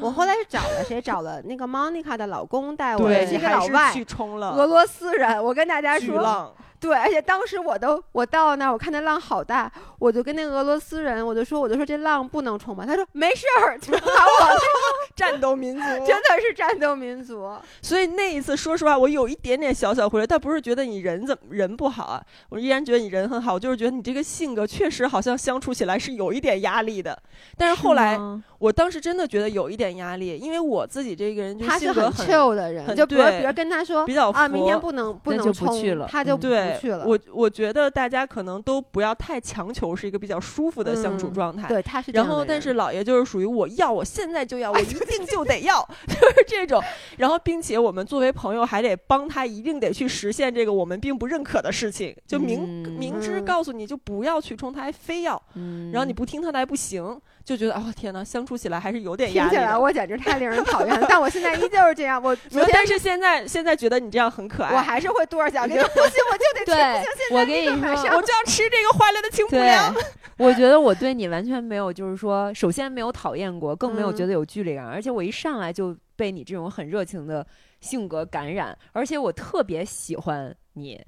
[0.00, 1.00] 我后来是找了谁？
[1.00, 5.42] 找了那个 Monica 的老公带我，对，是一个老外，去冲了俄罗斯人。
[5.42, 6.54] 我跟大家说。
[6.80, 14.58] 对，而且当时我都我到那儿，我看那浪好大，我就跟那个俄罗斯人，我就说，我就说这浪不能冲吧，他说没事儿，就把我
[15.14, 17.52] 战斗民族，真的是战斗民族。
[17.82, 27.16] 所以那一次，说实话，我有一点点小小回来，但不是觉得你人怎么人不好啊，我依然觉得你人很好，我就是觉得你这个性格确实好像相处起来是有一点压力的。
[27.58, 28.18] 但是后来，
[28.58, 37.04] 我当时真的觉得有一点压力，因为我自己这个人就他是很性格很 chill 的人，很就比如比如跟他说比较啊，明天不能不能冲，就不去了他就嗯不对去了。
[37.06, 41.68] 我我觉得大家可能都不要太强求，是一个比较舒服的相处嗯状态。
[41.68, 46.82] 对，他是这然后，但是姥爷就是属于我要，我现在就要，我一定就得要， 就是这种。
[47.18, 59.76] 然后，并且我们作为朋友还得帮他，一定得去实现这个我们并不认可的事情，就明、嗯明知嗯告诉你就不要去冲，他还非要，嗯，然后你不听他的还不行，就觉得哦天哪，相处起来还是有点压力听起来。
[59.76, 61.06] 我简直太令人讨厌了。
[61.08, 62.36] 但我现在依旧是这样，我
[62.72, 69.94] 但是现在现在觉得你这样很可爱，我还是会跺着脚就得 去，对不行，我跟你说我就要吃这个坏了的清补对凉。
[70.38, 77.46] 我觉得我对你完全没有，就是说，首先没有讨厌过，更没有嗯觉得有距离感，而且我一上来就被你这种很热情的
[77.80, 81.00] 性格感染，而且我特别喜欢你。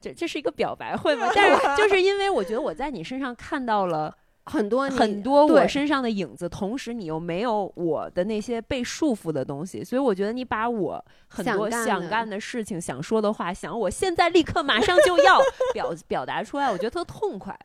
[0.00, 1.30] 这这是一个表白会吗？
[1.36, 4.16] 但是就是因为我觉得我在你身上看到了
[4.50, 15.40] 很多很多我身上的影子，同时你又没有我的那些被束缚的东西，所以我觉得你把我很多想干的事情、想说的话、想我现在立刻马上就要
[15.72, 17.56] 表 表达出来，我觉得特痛快。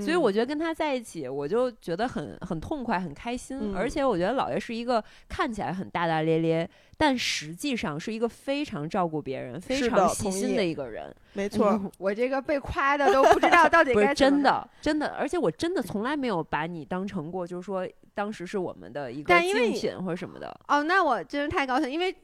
[0.00, 3.58] 所以我觉得跟他在一起，我就觉得很很痛快、很开心。
[3.60, 11.14] 嗯而且我觉得姥爷是一个看起来很大大咧咧，但实际上是一个非常照顾别人、非常细心的一个人。
[11.32, 20.54] 没错，嗯我这个被夸的都不知道到底不是该真的，真的，而且我真的从来没有把你当成过，就是说当时是我们的一个竞品或者什么的。
[20.68, 22.14] 哦，那我真是太高兴，因为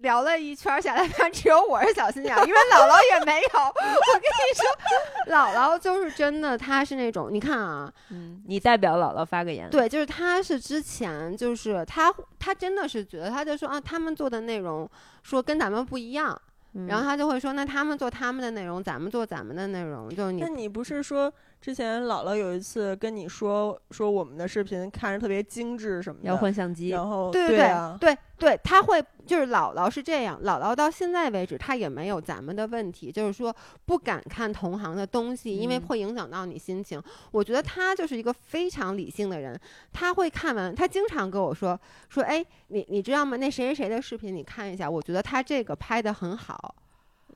[0.00, 3.48] 聊了一圈儿下来，发现只有我是小心眼儿，因为姥姥也没有。
[3.60, 14.88] 我跟你说，姥姥就是真的，她是那种，你看啊，嗯， 你代表姥姥发个言。，对，就是她是之前就是她，她真的是觉得，她就说啊，他们做的内容
[15.22, 16.40] 说跟咱们不一样，
[16.74, 26.88] 嗯然后她就会说，那他们做他们的内容，咱们做咱们的内容，就是你那你不是说之前姥姥有一次跟你说说我们的视频看着特别精致什么的，要换相机。
[26.88, 36.98] 然后对对啊，对对，他会就是姥姥是这样，姥姥到现在为止，她也没有咱们的问题，就是说不敢看同行的东西，因为嗯会影响到你心情。
[37.30, 39.60] 我觉得她就是一个非常理性的人，
[39.92, 43.36] 她会看完，她经常跟我说说，哎，你你知道吗？
[43.36, 46.74] 那谁谁谁的视频你看一下，我觉得他这个拍的很好，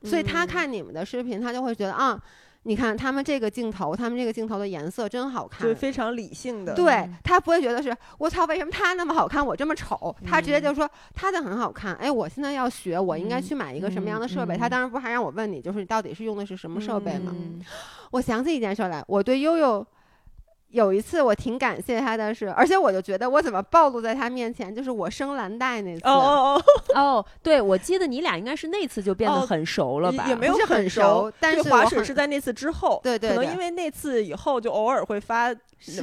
[0.03, 2.19] 所以他嗯看你们的视频，他就会觉得啊。
[2.67, 10.15] 你看他们这个镜头，他们这个镜头的颜色真好看，就是非常理性的，对嗯他不会觉得是我操，为什么他那么好看，我这么丑？
[10.25, 14.55] 他直接嗯就说他的很好看，哎，我现在要学，我应该嗯去买一个什么样的设备？
[14.55, 17.31] 嗯他当时不还让我问你，就是你到底是用的是什么设备吗？
[17.35, 17.61] 嗯
[18.11, 19.85] 我想起一件事来，我对悠悠
[20.69, 26.63] 有一次我挺感谢他的是，而且我就觉得我怎么暴露在他面前，就是我生蓝带那次，哦哦
[26.95, 30.25] 哦，对，我记得你俩应该是那次就变得哦很熟了吧？
[30.27, 35.53] 也没有很熟熟，但是我很水是在那次之后，对对对可能因为那次以后就偶尔会发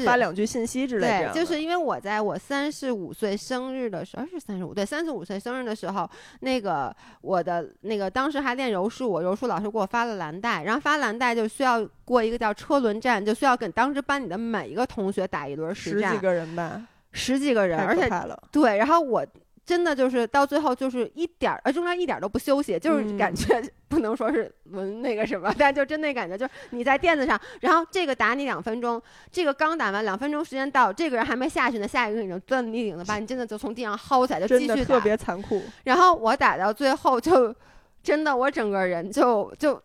[0.04, 6.08] 发两句信息之类的对，就是因为我在我三十五岁生日的时候，是三十五对三十五岁生日的时候，
[6.40, 18.10] 那个我的那个当时还练柔术，我柔术老师给我发了蓝带，然后发蓝带就需要过一个叫车轮战，就需要跟当时班里的每一个同学打一轮实战，十几个人吧，十几个人，而且。
[18.50, 19.26] 对，然后我。
[19.64, 37.54] 真的就是到最后就是一点儿，呃，中间一点儿都不休息，就是嗯感觉不能说是轮那个什么，但就真那感觉，就是你在垫子上，然后这个打你两分钟，这个刚打完两分钟时间到，这个人还没下去呢，下一个人已经钻你顶了，把你真的就从地上薅起来就继续打特，别残酷，然后我打到最后就
[38.02, 39.80] 真的我整个人就就。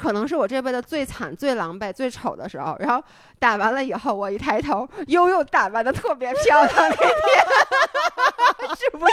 [0.00, 2.76] 可能是我这辈子最惨、最狼狈、最丑的时候。
[2.78, 3.02] 然后
[3.38, 7.08] 打完了以后，我一抬头，悠悠打扮的特别漂亮那天，
[8.76, 9.12] 是不是？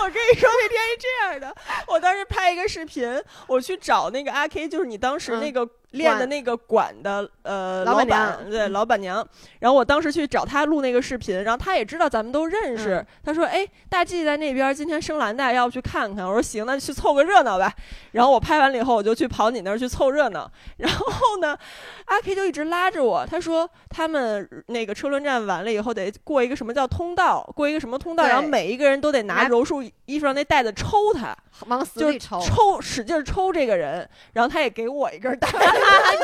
[0.00, 1.54] 我跟你说那天是这样的，
[1.86, 9.26] 我当时拍一个视频，我去找那个阿 K，就是你当时嗯那个练的那个馆的呃老板板，对老板娘。
[9.60, 17.72] 然后我当时去找他录那个视频，然后他也知道咱们都认识，嗯他说：“哎，大 G 在那边，今天生蓝带，要不去看看？”我说：“行，那就去凑个热闹吧。”
[18.12, 20.50] 然后我拍完了以后，我就去跑你那儿去凑热闹。
[20.76, 21.56] 然后呢，
[22.04, 32.40] 阿 K 就一直拉着我，他说他们那个车轮战完了以后得过一个什么叫通道，过一个什么通道，然后每一个人都得拿拿柔术衣服上那袋子抽他，往死就是里抽。
[32.40, 35.56] 抽使劲抽这个人，然后他也给我一根带子，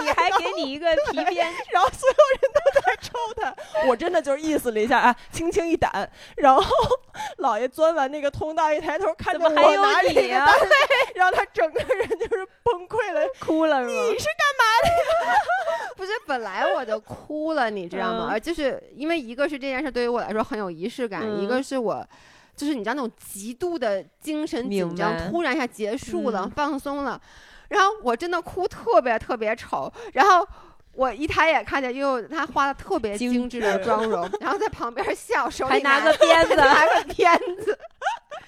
[0.03, 3.55] 你还给你一个皮鞭，然后所有人都在抽他，
[3.89, 6.63] 我真的就是意思了一下啊，轻轻一掸，然后
[7.39, 10.69] 老爷钻完那个通道一抬头看着我拿着这个单位，
[11.15, 13.93] 然后他整个人就是崩溃了， 哭了是吗？
[13.93, 18.31] 你是干嘛的不是，本来我就哭了，你知道吗？
[18.33, 22.07] 嗯就是因为一个是这件事对于我来说很有仪式感，嗯一个是我。
[22.57, 26.51] 就是你知道那种极度的精神紧张，突然一下结束了，嗯。
[26.51, 27.21] 放松了，
[27.69, 30.47] 然后我真的哭特别特别丑，然后
[30.93, 33.61] 我一抬眼看见悠悠她画的特别精精致。
[33.61, 37.33] 的妆容，然后在旁边笑，手里还拿个鞭子， 拿个鞭
[37.65, 37.79] 子。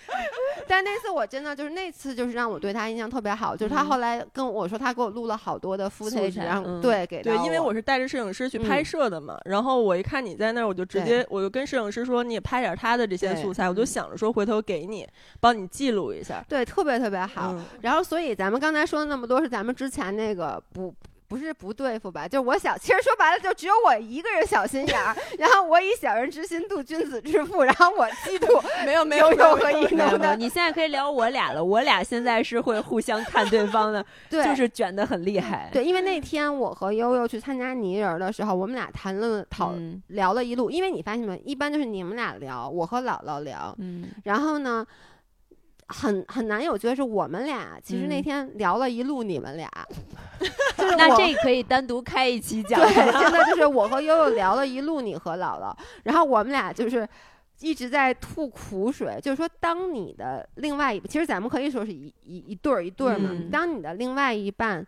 [0.68, 15.06] 但那次我真的就是那次就是让我对他印象特别好，就是他嗯后来跟我说他给我录了好多的 footage，然后嗯对给对，因为我我是带着摄影师去嗯拍摄的嘛，然后我一看你在那儿，我就直接我就跟摄影师说，你也拍点他的这些素材，我就嗯想着说回头给你，
[15.40, 16.44] 帮你记录一下。
[16.48, 17.52] 对特别特别好。
[17.52, 20.94] 嗯然后所以咱们刚才说的那么多是咱们之前那个不。
[21.28, 22.26] 不是不对付吧？
[22.28, 25.16] 就是我小，其实说白了，就只有我一个人小心眼儿。
[25.38, 30.36] 然后我以小人之心度君子之腹，然后我嫉妒没有没悠有有没有，农的。
[30.36, 31.62] 你现在可以聊我俩了。
[31.64, 35.68] 我俩现在是会互相看对方的， 对，就是卷的很厉害。
[35.72, 40.70] 对，因为那天我和悠悠去参加泥人儿的时候，我们俩谈论讨、嗯聊了一路。
[40.70, 44.86] 因为你发现没，一般就是你们俩聊，我和姥姥聊，嗯，然后呢，
[45.88, 47.78] 很很难有觉得是我们俩。
[47.82, 49.70] 其实那嗯天聊了一路你们俩，
[50.76, 52.80] 就是那这可以单独开一期讲。
[52.80, 57.08] 对，真的就是我和悠悠聊了一路你和姥姥，然后我们俩就是。
[57.60, 63.30] 一直在吐苦水，就是说，当你的另外一，其实咱们可以说是一一一对儿一对儿嘛。
[63.32, 64.86] 嗯当你的另外一半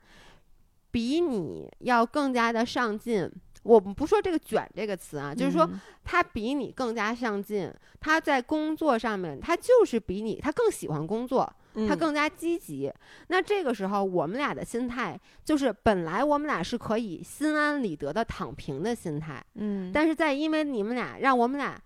[0.91, 3.27] 比你要更加的上进，
[3.63, 5.81] 我们不说这个“卷”这个词啊，就是说嗯。
[6.05, 11.45] 他比你更加上进，他在工作上面，他就是比你，他更喜欢工作，
[11.87, 11.99] 他嗯。
[11.99, 12.91] 更加积极。
[13.27, 21.79] 那这个时候，我们俩的心态就是，本来我们俩是可以心安理得的躺平的心态，嗯，但是在因为你们俩让我们俩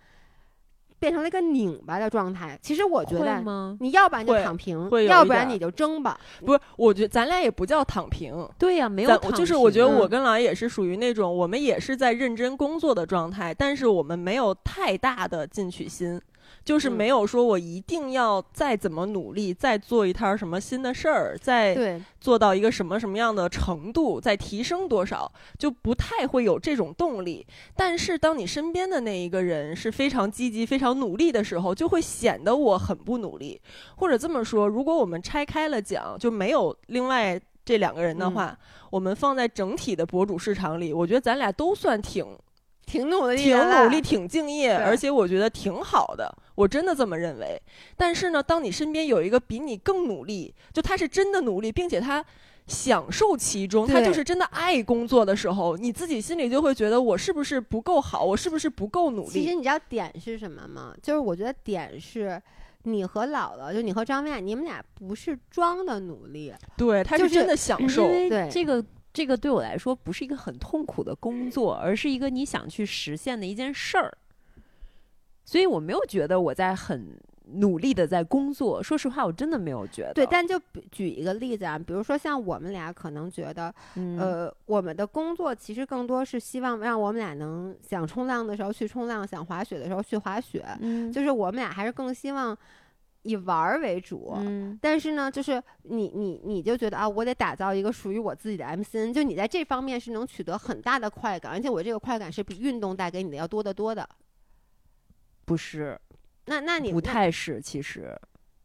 [1.03, 2.57] 变成了一个拧巴的状态。
[2.63, 6.17] 其实我觉得，你要不然就躺平要不然你就争吧。
[6.47, 16.21] 不是，我觉得咱俩也不叫躺平，对呀，没有就是我觉得嗯我跟老爷也是属于那种，我们也是在认真工作的状态，但是我们没有太大的进取心，
[16.65, 21.75] 就是嗯没有说我一定要再怎么努力，再做一摊儿什么新的事儿，再，
[22.21, 27.47] 做到一个什么什么样的程度，再提升多少，就不太会有这种动力。
[27.75, 33.61] 但是当你身边的那一个人是非常积极、非常努力的时候，就会显得我很不努力。
[33.97, 38.57] 或者这么说，如果我们拆开了讲，就没有另外这两个人的话，
[38.91, 42.27] 我们放在整体的博主市场里，我觉得咱俩都算挺
[42.93, 47.59] 挺努力，挺努力、挺敬业，而且我觉得挺好的，我真的这么认为。
[47.97, 52.23] 但是呢，当你身边有一个比你更努力，就他是真的努力，并且他
[52.67, 59.31] 享受其中，他就是真的爱工作的时候，你自己心里就会觉得我是不是不够好，我是不是不够努力？
[59.31, 60.95] 其实你知道点是什么吗？
[61.03, 62.41] 就是我觉得点是。
[62.85, 68.11] 你和姥姥，就你和张薇娅，你们俩不是装的努力，对，他就是是真的享受因。
[68.11, 74.17] 为对这个这个对我来说不是一个很痛苦的工作，而是一个你想去实现的一件事儿。
[75.45, 77.19] 所以我没有觉得我在很
[77.55, 78.81] 努力的在工作。
[78.83, 80.15] 说实话，我真的没有觉得。
[80.15, 92.57] 对，但就比举一个例子啊，比如说像我们俩可能觉得，嗯呃，我们的工作其实更多是希望让我们俩能想冲浪的时候去冲浪，想滑雪的时候去滑雪，嗯，就是我们俩还是更希望
[93.23, 94.35] 以玩儿为主。
[94.37, 104.09] 嗯但是呢，就是你你你就觉得啊，我得打造一个属于我自己的 MCN，就你在这方面是能取得很大的快感，而且我这个快感是比运动带给你的要多得多的。
[105.45, 105.99] 不是，
[106.47, 108.17] 那那你不太是，其实。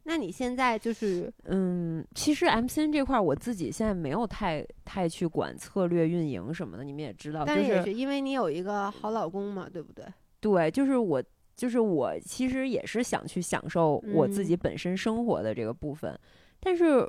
[0.04, 10.06] 那你现在就是嗯，其实 MCN 这块儿我自己现在没有太太去管策略运营什么的，你们也知道，但是也是因为你有一个好老公嘛，对不对？
[10.40, 11.22] 对，就是我，
[11.58, 16.16] 就是我，其实也是想去享受我自己本身生活的这个部分，
[16.60, 17.04] 但是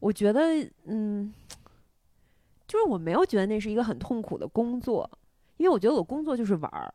[0.00, 0.40] 我觉得，
[0.86, 1.32] 嗯，
[2.66, 5.08] 就是我没有觉得那是一个很痛苦的工作，
[5.58, 6.92] 因为我觉得我工作就是玩儿，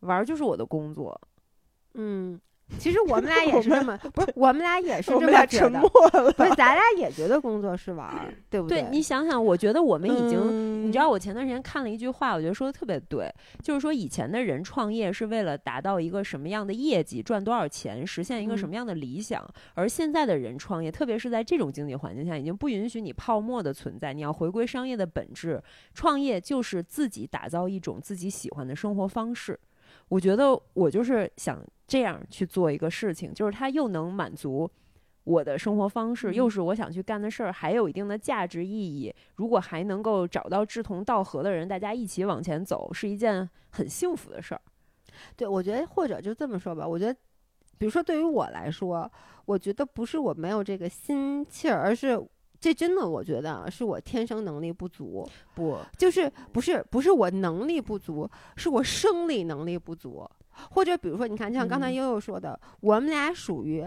[0.00, 1.20] 玩儿就是我的工作。
[1.94, 2.40] 嗯，
[2.78, 5.80] 其实我们俩也是这么， 不是我们俩也是这么觉得。
[5.80, 6.32] 默了。
[6.32, 25.62] 不是，咱俩也觉得工作是玩儿， 对不对对你想想，我觉得我们已经，嗯你知道，我前段时间看了一句话，我觉得说的特别对，就是说以前的人创业是为了达到一个什么样的业绩，赚多少钱，实现一个什嗯么样的理想，而现在的人创业，特别是在这种经济环境下，已经不允许你泡沫的存在，你要回归商业的本质，
[25.94, 29.58] 创业就是自己打造一种自己喜欢的生活方式。
[30.08, 34.70] 我觉得我就是想这样去做一个事情，就是它又能满足
[35.24, 39.14] 我的生活方式，又嗯是我想去干的事儿，还有一定的价值意义。
[39.34, 44.60] 如果还能够找到志同道合的人，大家一起往前走，是一件很幸福的事儿。
[45.34, 47.14] 对，我觉得或者就这么说吧，我觉得，
[47.78, 49.10] 比如说对于我来说，
[49.44, 52.20] 我觉得不是我没有这个心气儿，而是
[52.60, 60.28] 这真的我觉得啊是我天生能力不足，不，就是不是不是我能力不足，是我生理能力不足，
[60.70, 63.86] 或者比如说你看，就像刚才嗯悠悠说的，我们俩属于。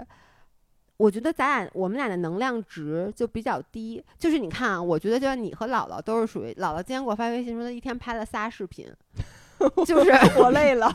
[0.98, 8.86] 我觉得咱俩我们俩的能量值就比较低，就是你看啊，我觉得就像你和姥姥都是属于姥姥今天给我发微信说她一天拍了仨视频，
[9.88, 10.94] 就是我累了。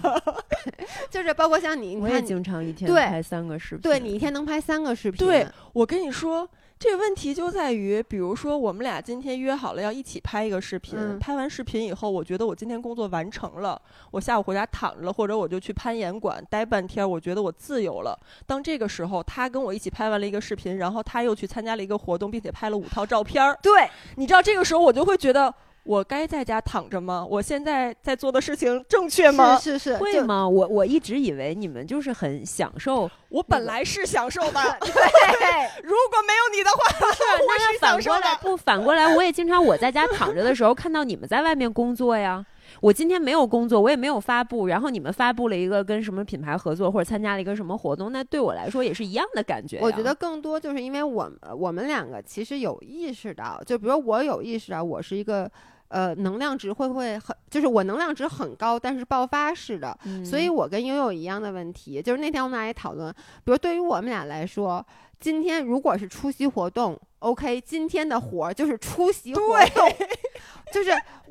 [1.09, 3.81] 就是包括像你，你我也经常一天对拍三个视频。
[3.81, 6.47] 对你一天能拍三个视频，对我跟你说，
[6.85, 13.81] 这个问题就在于，比如说我们俩今天约好了要一起拍一个视频，嗯拍完视频以后，我觉得我今天工作完成了，
[14.11, 18.15] 我下午回家躺着了，或者我就去攀岩馆待半天，我觉得我自由了。
[18.47, 25.55] 当这个时候，他跟我一起拍完了一个视频，然后他又去参加了一个活动，并且拍了五套照片儿，对，你知道这个时候我就会觉得。
[25.85, 27.27] 我该在家躺着吗？
[27.29, 29.57] 我现在在做的事情正确吗？
[29.59, 30.49] 是是是，会吗？
[30.49, 37.07] 我我一直以为你们就是很享受，我本来是享受的， 对，如果没有你的话，
[37.39, 38.37] 我那是反享受的过来。
[38.37, 42.45] 不反过来，我也经常我在家躺着的时候看到你们在外面工作呀。
[42.81, 49.79] 我今天没有工作，我也没有发布，然后你们发布了一个跟什么品牌合作，或者参加了一个什么活动，那对我来说也是一样的感觉。
[49.81, 55.49] 我觉得更多就是因为我们我们两个其实有意识到，就比如我有意识到我是一个
[55.89, 63.13] 呃能量值会不会很，就是我能量值很高，但是爆发式的，嗯，所以我跟悠悠一样的问题，就是那天我们俩也讨论，
[63.45, 64.85] 比如对于我们俩来说，
[65.21, 69.41] 今天如果是出席活动，OK，今天的活儿就是出席活
[69.75, 69.89] 动，
[70.73, 70.91] 就是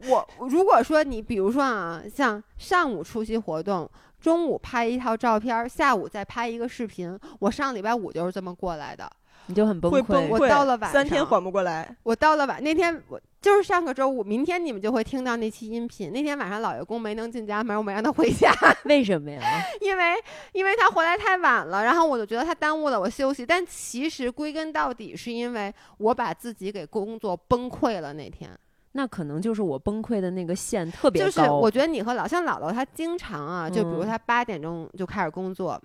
[0.10, 3.90] 我如果说你比如说啊，像上午出席活动。
[4.24, 7.20] 中午拍一套照片儿，下午再拍一个视频。
[7.40, 9.06] 我上礼拜五就是这么过来的。
[9.48, 10.02] 你就很崩溃。
[10.04, 11.96] 崩溃，我到了晚三天上缓不过来。
[12.04, 16.12] 我到了晚那天，我就是上个周五，明天你们就会听到那期音频。
[16.12, 18.54] 那天晚上老爷公没能进家门，我没让他回家，
[18.86, 19.42] 为什么呀？
[19.82, 20.14] 因为
[20.54, 23.46] 因为他回来太晚了，然后我就觉得他耽误了我休息。
[23.46, 28.50] 但其实归根到底是因为我把自己给工作崩溃了那天。
[28.96, 31.30] 那可能就是我崩溃的那个线特别高。
[31.30, 35.82] 就是我觉得你和老像姥姥，她经常啊，就比如嗯她八点钟就开始工作。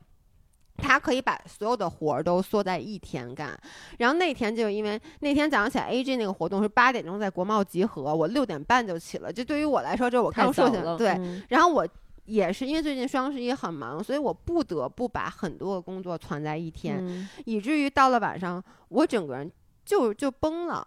[0.79, 3.59] 她可以把所有的活儿都缩在一天干，
[3.99, 9.33] 然后那天就因为那天早上起来 AG 那个活动是八点钟在国贸集合，我六点半就起了。
[9.33, 10.97] 这对于我来说，这是我太刚说起来早了。
[10.97, 11.87] 对，嗯然后我
[12.25, 19.51] 也是因为最近双十一很忙，所以我不得不把很多的工作攒在一天，嗯以至于到了晚上，我整个人
[19.85, 20.87] 就就崩了。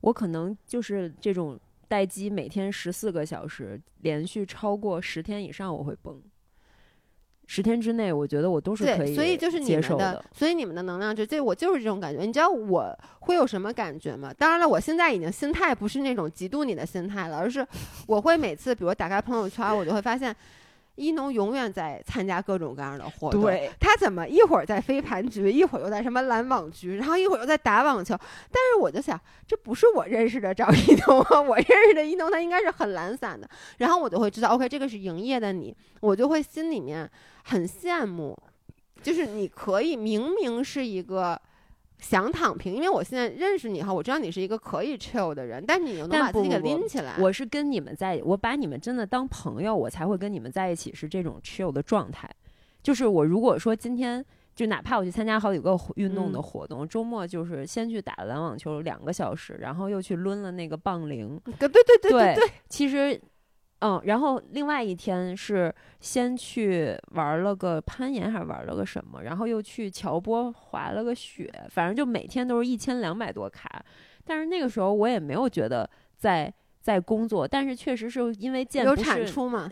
[0.00, 6.22] 我可能就是这种待机，每天十四个小时，连续超过十天以上，我会崩。
[7.52, 12.24] 十天之内，我觉得我都是可对，以所以就是你们的，所以你们的能量值，这我就是这种感觉。
[12.24, 14.32] 你知道我会有什么感觉吗？
[14.38, 17.66] 当然了，我现在已经心态不是那种嫉妒你的心态了，而是
[18.06, 20.32] 我会每次，比如打开朋友圈，我就会发现。
[21.00, 23.40] 一农永远在参加各种各样的活动。
[23.40, 28.14] 对，他怎么一会儿在飞盘局，一会儿又在什么篮网局，然后一会儿又在打网球？
[28.52, 31.40] 但是我就想，这不是我认识的张一农啊！
[31.40, 33.48] 我认识的一农，他应该是很懒散的。
[33.78, 37.10] 然后我就会知道，OK，这个是营业的你，我就会心里面
[37.44, 38.38] 很羡慕，
[39.02, 41.40] 就是你可以明明是一个。
[42.00, 47.16] 想躺平，因为我现在认识你哈，我知道你是一个可以 chill 的人，但是你又能把自己给拎起来。
[47.20, 52.28] 我是跟你们在，我把你们真的当朋友，我才会跟你们在一起，是这种 chill 的状态。
[52.82, 54.24] 就是我如果说今天
[54.54, 61.40] 就哪怕我去参加好几个运动的活动，周末就是先去打了篮网球两个小时，然后又去抡了那个棒铃。
[61.44, 63.20] 对对对对对，其实。
[63.80, 69.22] 嗯，然后另外一天是先去玩了个攀岩，还是玩了个什么？
[69.22, 73.82] 然后又去乔波滑了个雪，反正就每天都是一千两百多卡。
[74.22, 79.70] 但是那个时候我也没有觉得在在工作，但是确实是因为见有产出吗？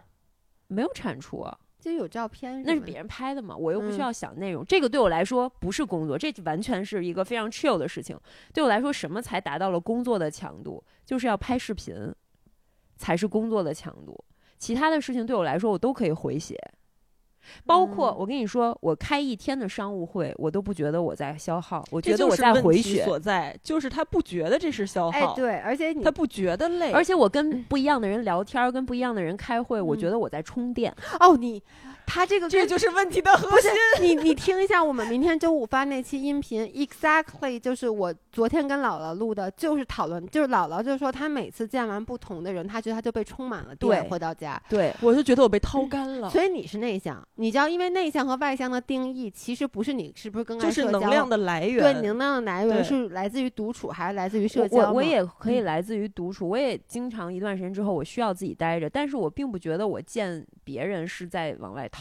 [0.68, 1.46] 没有产出，
[1.78, 4.64] 就有照片，那是别人拍的嘛，我又不需要想内容。
[4.64, 8.18] 这个对我来说不是工作，这完全是一个非常 chill 的事情。
[8.54, 10.82] 对我来说，什么才达到了工作的强度？
[11.04, 11.94] 就是要拍视频。
[12.99, 14.22] 才是工作的强度，
[14.59, 16.59] 其他的事情对我来说我都可以回血，
[17.64, 23.05] 包括我跟你说，我开一天的商务会，我都不觉得我在消耗，我觉得我在回血。
[23.05, 30.94] 所在就是他不觉得这是消耗，对，而且他不觉得累，而且我跟 不一样的人聊天，跟不一样的人开会，我觉得我在充电。
[31.20, 31.62] 哦，你。
[32.09, 33.70] 他这个这就是问题的核心。
[34.00, 44.61] 你你听一下，我们明天周五发那期音频，exactly 就是我昨天跟姥姥录的，就是讨论，就是姥姥就说她每次见完不同的人，她觉得她就被充满了电，回到家。
[44.70, 46.30] 对，我就觉得我被掏干了。
[46.30, 51.82] 所以你是内向，你知道，因为内向和外向的定义其实不是你是不是更爱社交，就是能量的来源。
[51.82, 54.88] 对，能量的来源是来自于独处还是来自于社交？
[54.88, 61.97] 我我也可以来自于独处，我也经常一段时间之后我需要自己待着，但是我并不觉得我见别人是在往外掏。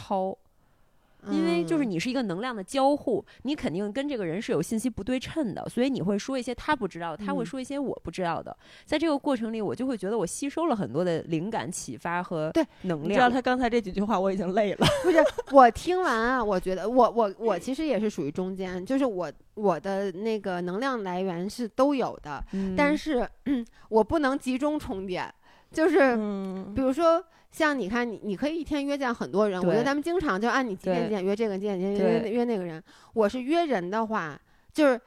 [1.29, 8.55] 因为就是你是一个能量的交互，你肯定跟这个人是有信息不对称的，所以你会说一些他不知道，他会说一些我不知道的。
[8.85, 13.09] 在这个过程里，我就会觉得我吸收了很多的灵感启发和对能量。
[13.09, 14.87] 你知道他刚才这几句话，我已经累了。
[15.03, 15.17] 不是
[15.51, 22.41] 我听完啊，我觉得我我我其实也是属于中间，就是我我的那个能量来源是都有的，
[22.77, 23.27] 但是
[23.89, 25.33] 我不能集中充电，
[25.73, 26.15] 就是
[26.73, 27.21] 比如说。
[27.51, 32.81] 像你看，你你可以一天约见很多人，我觉得咱们经常就按你几点几点约这个，几点见约约那个人。
[33.13, 34.39] 我是约人的话，
[34.71, 34.99] 就是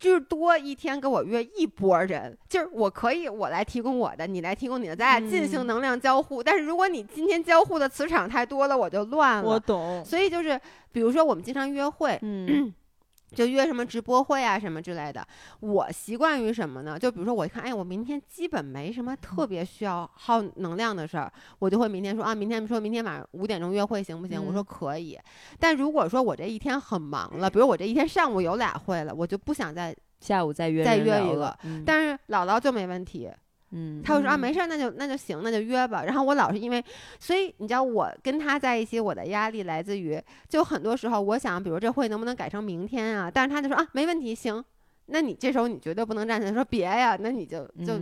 [0.00, 6.42] 就是多一天给我约一波人，就是我可以我来提供我的，你来提供你的，咱俩进行能量交互。
[6.42, 9.48] 但是如果你今天交互的磁场太多了，我就乱了。
[9.48, 10.04] 我懂。
[10.04, 12.74] 所以就是，比如说我们经常约会，嗯。
[13.34, 15.26] 就约什么直播会啊什么之类的，
[15.60, 16.98] 我习惯于什么呢？
[16.98, 24.44] 就比如说我一看，哎，我明天基本没什么特别需要耗能量的事儿，我就会明天说啊，明天说明天晚上五点钟约会行不行？
[24.44, 25.18] 我说可以。
[25.58, 31.56] 但如果说我这一天很忙了，比如我这一天上午有俩会了，我就不想再下午再约再约一个。
[31.84, 33.30] 但是姥姥就没问题。
[33.72, 36.04] 嗯，他会说啊，没事儿，那就那就行，那就约吧。
[36.04, 36.84] 然后我老是因为，
[37.18, 43.30] 所以你知道，我跟他在一起，我的压力来自于，就很多时候我想，比如这会能不能改成明天啊？
[43.32, 44.62] 但是他就说啊，没问题，行。
[45.06, 47.98] 那你这时候你绝对不能站起来说别呀，那你就就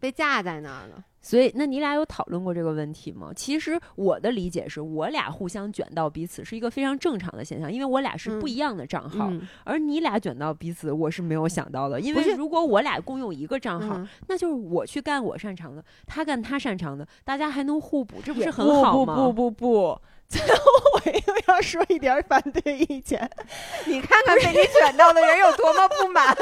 [0.00, 1.04] 被架在那儿了。
[1.22, 3.30] 所以，那你俩有讨论过这个问题吗？
[3.34, 9.30] 其实我的理解是我俩互相卷到彼此是一个非常正常的现象，因为我俩是不一样的账号，
[9.64, 12.00] 而你俩卷到彼此，我是没有想到的。
[12.00, 19.14] 因为如果我俩共用一个账号，那就是我去干我擅长的，他干他擅长的，大家还能互补，这不是很好吗？
[19.14, 20.56] 不不不不不， 最后
[20.94, 23.30] 我又要说一点反对意见，
[23.86, 26.36] 你看看被你卷到的人有多么不满。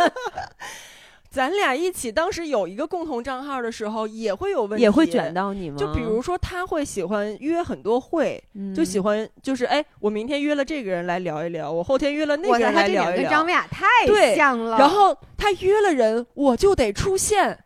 [1.30, 5.76] 咱俩一起当时有一个共同账号的时候，也会有问题，也会卷到你吗？
[5.78, 8.42] 就比如说，他会喜欢约很多会，
[8.74, 13.22] 就喜欢就是哎，我明天约了这个人来聊一聊，我后天约了那个人来聊一聊。
[13.22, 14.76] 跟张太像了。
[14.76, 17.56] 然后他约了人，我就得出现，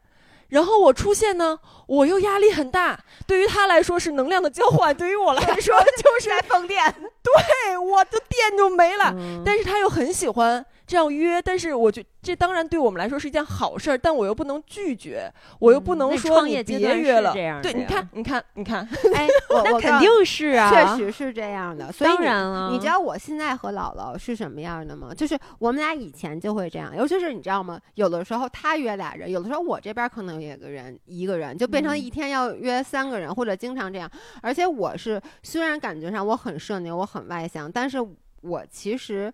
[0.48, 3.00] 然后我出现呢，我又压力很大。
[3.26, 6.84] 对于他来说是能量的交换，对于我来说就是来放电。
[7.24, 9.16] 对，我的电就没了。
[9.42, 10.66] 但是他又很喜欢。
[10.86, 17.32] 这样约，但是我觉这当然对我们来说是一件好事儿，但我又不能拒绝，我又不能说你别约了。
[17.32, 19.26] 对，你看，你看，你看，哎，
[19.64, 21.90] 那肯定是啊，确实是这样的。
[21.98, 25.14] 当然了，你知道我现在和姥姥是什么样的吗？
[25.14, 27.80] 就是我们俩以前就会这样，尤其是你知道吗？
[27.94, 34.10] 有的时候他约俩人，有的时候我这边可能有个人一个人，就变成一天要约三个人，或者经常这样。
[34.42, 37.98] 而且我是虽然感觉上我很社牛，我很外向，但是
[38.42, 39.32] 我其实。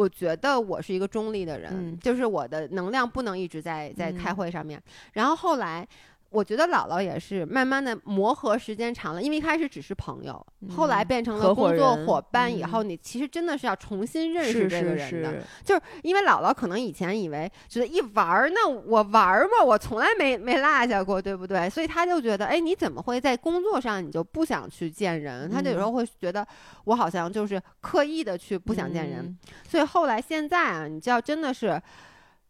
[0.00, 4.82] 我觉得我是一个中立的人，就是我的能量不能一直在在开会上面。
[5.12, 5.86] 然后后来
[6.30, 15.40] 我觉得姥姥也是慢慢的磨合时间长了，因为一开始只是朋友，后来变成了工作伙伴以嗯后，你其实真的是要重新认识这个人的。
[15.40, 21.68] 是，就是因为姥姥可能以前以为觉得一玩儿，那我玩儿嘛，我从来没没落下过，对不对？
[21.68, 25.50] 所以他就觉得，哎，你怎么会在工作上你就不想去见人？
[25.50, 26.46] 他就有时候会觉得
[26.84, 29.24] 我好像就是刻意的去不想见人。
[29.24, 31.82] 嗯所以后来现在啊，你知道真的是，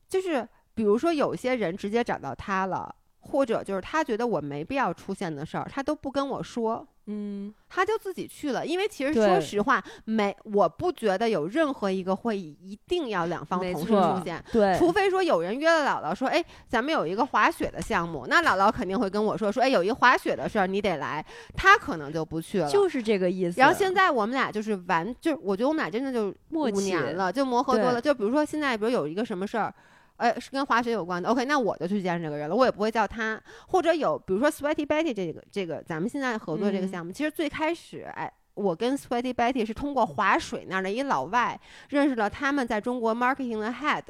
[0.06, 2.94] 就是比如说有些人直接找到他了。
[3.20, 8.64] 或者就是他觉得我没必要出现的事儿，他都不跟我说，嗯，他就自己去了。
[8.64, 14.42] 因为其实说实话，没我不觉得有任何一个会议一定要两方同时出现。
[14.50, 22.68] 对，除非说有人约了姥姥说，哎，咱们有一个滑雪的项目，那姥姥肯定会跟我说，说，哎，有一个滑雪的事儿，你得来，他可能就不去了。
[22.70, 23.60] 就是这个意思。
[23.60, 28.00] 然后现在我们俩就是完，就是我觉得我们俩真的就五年了，就磨合多了。
[28.00, 29.72] 就比如说现在，比如有一个什么事儿，
[30.20, 33.42] 呃，是跟滑雪有关的，OK，那我就去见这个人了，我也不会叫他。
[33.66, 38.32] 或者有，比如说 Sweaty Betty 这个这个咱们现在合作这个嗯项目，其实最开始，哎。
[38.54, 41.58] 我跟 Sweaty Betty 是通过划水那儿的一老外
[41.88, 44.02] 认识了他们在中国 marketing 的 head，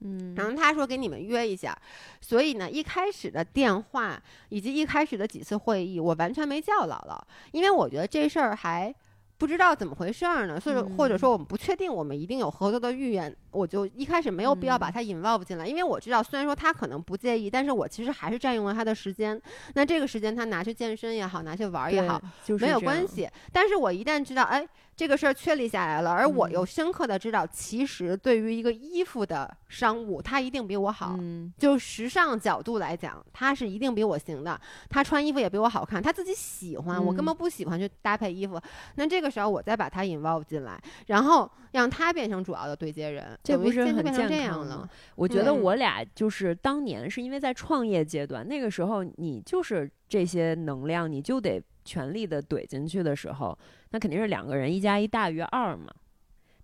[0.00, 1.76] 嗯，然后他说给你们约一下，
[2.20, 7.18] 所以呢，一开始的电话以及一开始的几次会议，我完全没叫姥姥，
[7.50, 8.94] 因为我觉得这事儿还
[9.38, 19.40] 不知道怎么回事儿呢，所以或者说我们不确定我们一定有合作的意愿，我就一开始没有必要把嗯他 involve 进来，因为我知道虽然说他可能不介意，但是我其实还是占用了他的时间，
[19.74, 22.20] 那这个时间他拿去健身也好，拿去玩儿也好，，
[22.60, 23.06] 没有关。
[23.06, 23.28] 系。
[23.52, 24.66] 但是我一旦知道，哎，
[24.96, 31.14] 这个事儿确立下来了，而我嗯又深刻的知道，其实对于一个衣服的商务，他一定比我好。
[31.18, 34.58] 嗯，就时尚角度来讲，他是一定比我行的。
[34.88, 38.58] 他穿衣服也比我好看，他自己喜欢，我根嗯本不喜欢去搭配衣服。
[38.94, 44.88] 那这个时候我再把他 involve 进来，然后让他变成主要的对接人，这不是很健康这样了吗。
[45.14, 53.56] 我觉得我俩就是当年是因为在创业阶段，那个时候你就是这些能量，你就得全力的怼进去的时候，
[53.92, 55.86] 那肯定是两个人一加一大于二嘛。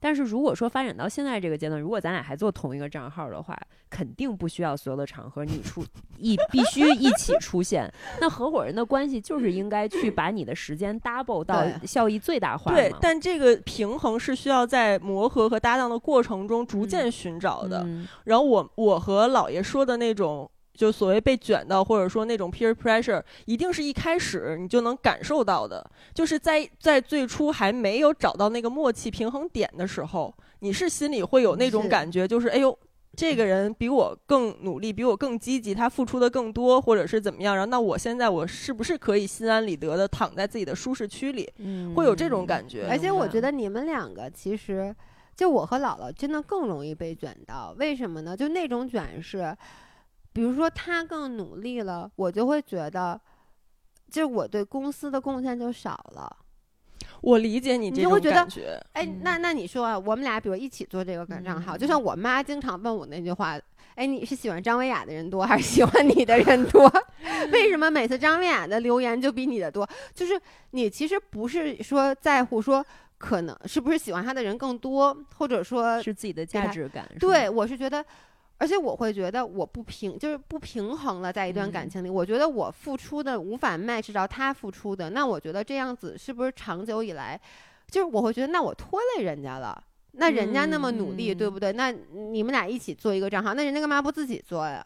[0.05, 3.57] 但是如果说发展到现在这个阶段，如果咱俩还做同一个账号的话，
[3.89, 5.85] 肯定不需要所有的场合你出
[6.19, 7.89] 一必须一起出现。
[8.21, 12.77] 那合伙人的关系就是应该去把你的时间 double 到效益最大化嘛。
[12.77, 17.85] 对，但这个平衡是需要在磨合和搭档的过程中逐渐寻找的。
[17.85, 32.79] 嗯然后我我和姥爷说的那种，就所谓被卷到，或者说那种 peer pressure，一定是一开始你就能感受到的，就是在在最初还没有找到那个默契平衡点的时候，你是心里会有那种感觉，就是哎呦。
[33.15, 37.55] 这个人比我更努力，比我更积极，他付出的更多，或者是怎么样？
[37.55, 41.47] 然后那我现在我是不是可以心安理得的躺在自己的舒适区里？
[41.59, 43.39] 嗯会有这种感觉而且我觉。
[43.39, 44.97] 得你们两个其实，
[45.37, 48.35] 就我和姥姥真的更容易被卷到，为什么呢？
[48.35, 49.55] 就那种卷是，
[50.33, 53.21] 比如说他更努力了，我就会觉得，
[54.11, 56.37] 就我对公司的贡献就少了。
[57.21, 63.59] 我理解你这种你就会觉得感觉，哎，嗯那那你说啊，我们俩比如一起做这个账号，就像我妈经常问我那句话。
[63.95, 66.91] 哎，你是喜欢张维雅的人多，还是喜欢你的人多？
[67.53, 69.87] 为什么每次张维雅的留言就比你的多？
[70.15, 72.83] 就是你其实不是说在乎说
[73.19, 77.07] 可能是不是喜欢他的人更多，或者说是自己的价值感。
[77.21, 78.03] 对，我是觉得，
[78.59, 87.41] 而且我会觉得我不平，就是不平衡了，在一段感嗯情里，我觉得我付出的无法 match 到他付出的，那我觉得这样子是不是长久以来，
[87.91, 89.83] 就是我会觉得，那我拖累人家了。
[90.13, 91.73] 那人家那么努力，对嗯不对？
[91.73, 94.85] 那你们俩一起做一个账号，那人家干嘛不自己做呀？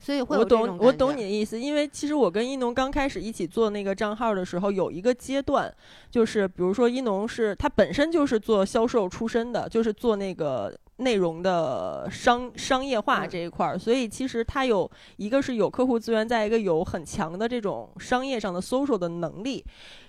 [0.00, 5.72] 所以会有我懂，我懂你的意思，因为其实我跟一农刚开始一起做那个账号的时候，有一个阶段，
[6.10, 19.64] 就是比如说一农是他本身就是做销售出身的，就是做那个内容的商商业化嗯这一块儿，所以其实它有一个是有客户资源，再一个有很强的这种商业上的 social 的能力，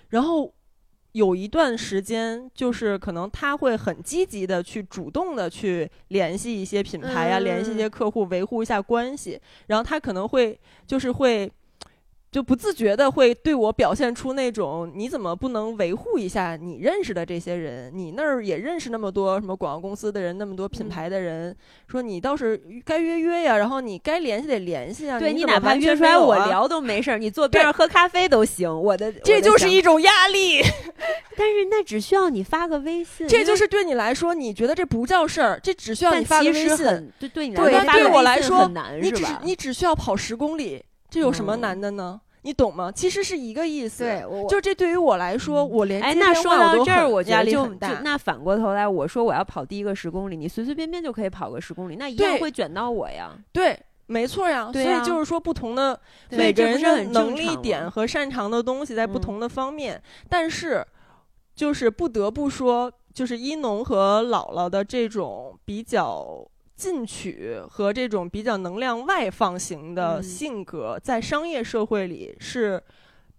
[0.08, 0.52] 然后。
[1.14, 9.40] 有一段时间，就是可能他会很积极的去主动的去联系一些品牌呀、联系一些嗯客户，维护一下关系。
[9.68, 11.48] 然后他可能会就是会
[12.34, 17.92] 就不自觉的会对我表现出那种你怎么不能维护一下你认识的这些人？
[17.94, 21.56] 你那儿也认识那么多什么广告公司的人，那么多品嗯牌的人，
[21.86, 25.16] 说你倒是该约约呀，然后你该联系得联系啊。
[25.16, 28.68] 对你你哪怕约出来我聊都没事儿，你坐边上喝咖啡都行。
[28.68, 30.60] 我的这就是，一种压力。
[31.38, 37.12] 但是那只需要你发个微信，这就是对你来说，你觉得这不叫事儿，这只需要你发个微信。
[37.20, 38.68] 对对你来说发个对我来说
[39.00, 39.24] 你只？
[39.44, 42.20] 你只需要跑十公里，这有什么嗯难的呢？
[42.44, 42.92] 你懂吗？
[42.94, 44.04] 其实是一个意思。
[44.04, 48.00] 对，我就这对于我来说，我连哎，那说到这儿，我压我觉得就力很大。
[48.04, 53.32] 那反过头来，我说我要跑第一个十公里，你随随便便就可以跑个十公里，那一样会卷到我呀。
[53.50, 55.98] 对，没错呀，所以就是说，不同的
[56.30, 60.86] 每个人的能力点和擅长的东西在不嗯同的方面，但是
[61.54, 66.46] 就是不得不说，就是一农和姥姥的这种比较
[66.76, 72.82] 进取和这种比较能量外放型的嗯性格，在商业社会里是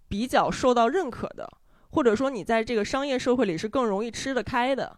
[0.07, 1.49] 比较受到认可的，
[1.91, 4.97] 或者说你在这个商业社会里是更容易吃得开的。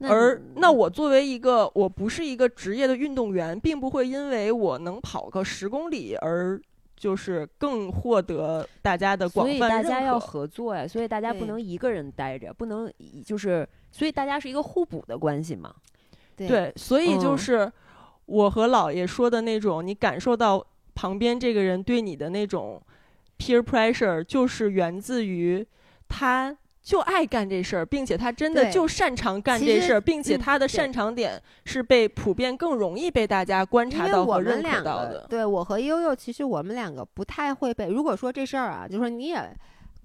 [0.00, 6.60] 而那我作为一个我不是一个职业的运动员，并不会因为我能跑个十公里而
[6.96, 10.18] 就是更获得大家的广所以泛认大家要。
[10.18, 15.74] 合作呀，所以大家不能一个人待着，不能以就是，所以大家是一个互补的关系嘛。
[16.38, 17.72] 对对，所以就嗯是
[18.26, 20.64] 我和姥爷说的那种，你感受到
[20.94, 22.80] 旁边这个人对你的那种
[23.38, 25.66] peer pressure，就是源自于
[26.08, 26.56] 他。
[26.80, 35.26] 就爱干这事儿，并且他真的就擅长干这事儿，并且他的擅长点是被普遍更容易被大家观察到和认可到的。
[35.28, 37.90] 对我和悠悠，其实我们两个不太会被。
[37.90, 39.54] 如果说这事儿啊，就说你也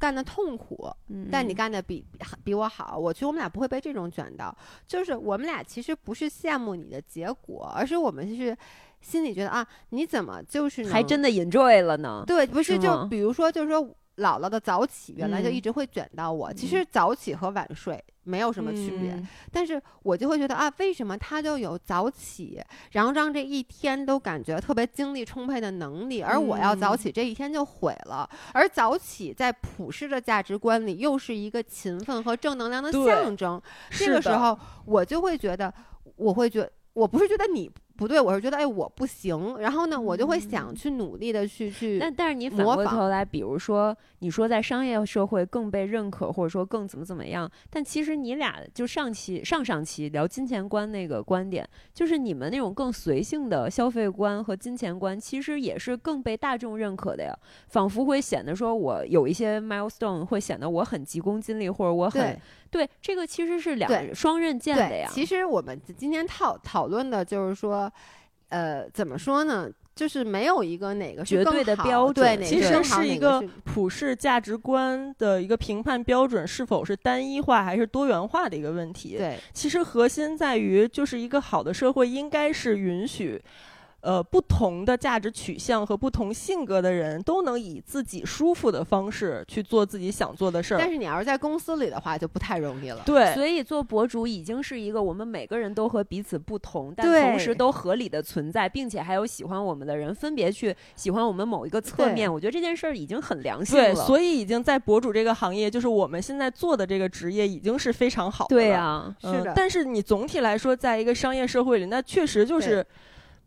[0.03, 0.93] 干的痛苦，
[1.31, 2.03] 但你嗯干的比
[2.43, 4.53] 比我好，我觉得我们俩不会被这种卷到。
[4.85, 8.53] 就是我们俩其实不是羡慕你的结果，而是我们是
[8.99, 12.25] 心里觉得啊，你怎么就是还真的 enjoy 了呢。
[12.27, 13.81] 对，不是是就比如说就是说
[14.17, 22.61] 姥姥的早起原来就嗯一直会卷到我，其实早起和晚睡没有什么区别，嗯但是我就会觉得啊，为什么他就有早起，
[22.91, 28.29] 然后让这一天都感觉特别精力充沛的能力，而我要早嗯起，这一天就毁了。
[28.53, 33.61] 而早起在普世的价值观里，又是一个勤奋和正能量的象征。
[33.91, 35.73] 这个时候，我就会觉得，
[36.15, 41.99] 我会觉我不是觉得你不对，我是觉得哎我不行，然后呢，我就会想去努力的去去。
[41.99, 57.37] 但但是你反过头来，比如说你说在商业社会更被认可，或者说更怎么怎么样，但其实你俩就上期上上期聊金钱观那个观点，就是你们那种更随性的消费观和金钱观，其实也是更被大众认可的呀。
[57.67, 62.39] 仿佛会显得说我有一些 milestone，会显得我很急功近利，或者我很
[62.73, 65.09] 对对这个其实是两对双刃剑的呀，。
[65.09, 67.89] 其实我们今天讨讨论的就是说，
[68.49, 69.69] 呃，怎么说呢？
[69.95, 79.17] 就是没有一个哪个绝对的好标准对哪其实是一个普世价值观的一个评判标准是否是单一化还是多元化的一个问题。
[79.19, 83.39] 对其实核心在于，就是一个好的社会应该是允许，
[84.03, 90.77] 呃，不同的价值取向和不同性格的人都能以自己舒服的方式去做自己想做的事儿。
[90.77, 93.01] 但是你要是在公司里的话，就不太容易了。
[93.05, 102.29] 对，所以做博主已经是一个我们每个人都和彼此不同，但同时都合理的存在，并且还有喜欢我们的人分别去喜欢我们某一个侧面。
[102.31, 104.05] 我觉得这件事儿已经很良性对，了。
[104.05, 108.61] 所以已经在博主这个行业，就是我们现在做的这个职业，已经是非常好的了。
[108.61, 112.85] 对呀、嗯是的但是你总体来说，在一个商业社会里，那确实就是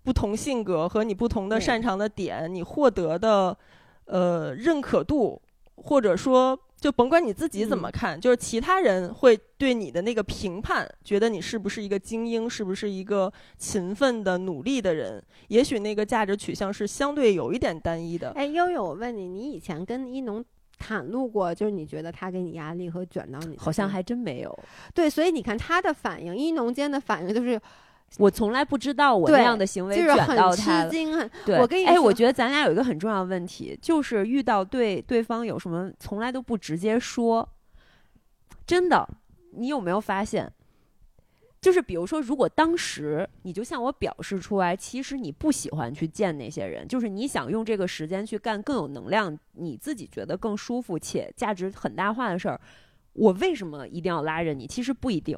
[0.07, 3.59] 不同性格和你不同的擅长的点，你获得的
[4.05, 5.43] 呃认可度，
[5.75, 18.31] 或者说就甭管你自己怎么嗯看，就是其他人会对你的那个评判，觉得你是不是一个精英，是不是一个勤奋的努力的人，也许那个价值取向是相对有一点单一的。
[18.37, 20.45] 哎，悠悠，我问你，你以前跟一农
[20.79, 24.57] 袒露过，就是你觉得他给你压力和卷到你好像还真没有。
[24.95, 27.61] 对，所以你看他的反应，一农间的反应就是
[28.19, 30.91] 我从来不知道我那样的行为就是卷到很他了。
[31.45, 37.49] 对，哎，我跟你说我觉得咱俩有一个很重要的问题，就是遇到对对方有什么，从来都不直接说。
[38.67, 39.09] 真的，
[39.53, 40.53] 你有没有发现？
[41.61, 52.61] 就是比如说，如果当时你就向我表示出来，其实你不喜欢去见那些人，就是你想用这个时间去干更有能量、你自己觉得更舒服且价值很大化的事儿，
[53.15, 54.67] 我为什么一定要拉着你？
[54.67, 55.37] 其实不一定。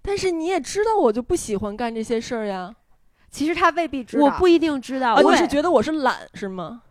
[0.00, 2.74] 但是你也知道，我就不喜欢干这些事儿呀。
[3.30, 6.82] 其实他未必知道，我不一定知道，啊，我你是觉得我是懒是吗？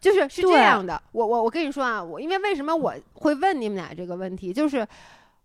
[0.00, 4.86] 就是是这样的，我我我跟你说啊，我因为为什么我会问你们俩这个问题，就是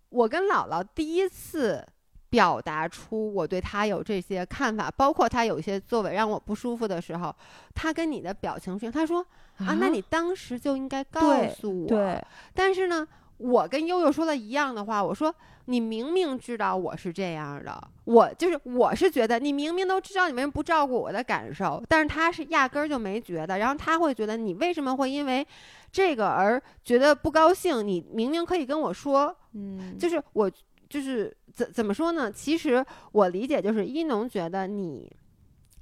[0.10, 1.86] 我跟姥姥第一次
[2.30, 7.36] 表达出我对她有这些看法，包括她有一些作为让我不舒服的时候，
[7.74, 9.20] 她跟你的表情是，他说
[9.58, 12.24] 啊，那你当时就应该告诉我，对。
[12.54, 13.08] 但是呢，
[13.38, 15.34] 我跟悠悠说的一样的话，我说
[15.66, 25.46] 你明明知道我是这样的，我就是我是觉得你明明都知道你为什么不照顾我的感受，但是他是压根儿就没觉得，然后他会觉得你为什么会因为
[25.92, 27.86] 这个而觉得不高兴？
[27.86, 30.50] 你明明可以跟我说，嗯，就是我
[30.88, 32.32] 就是怎怎么说呢？
[32.32, 35.12] 其实我理解就是一农觉得你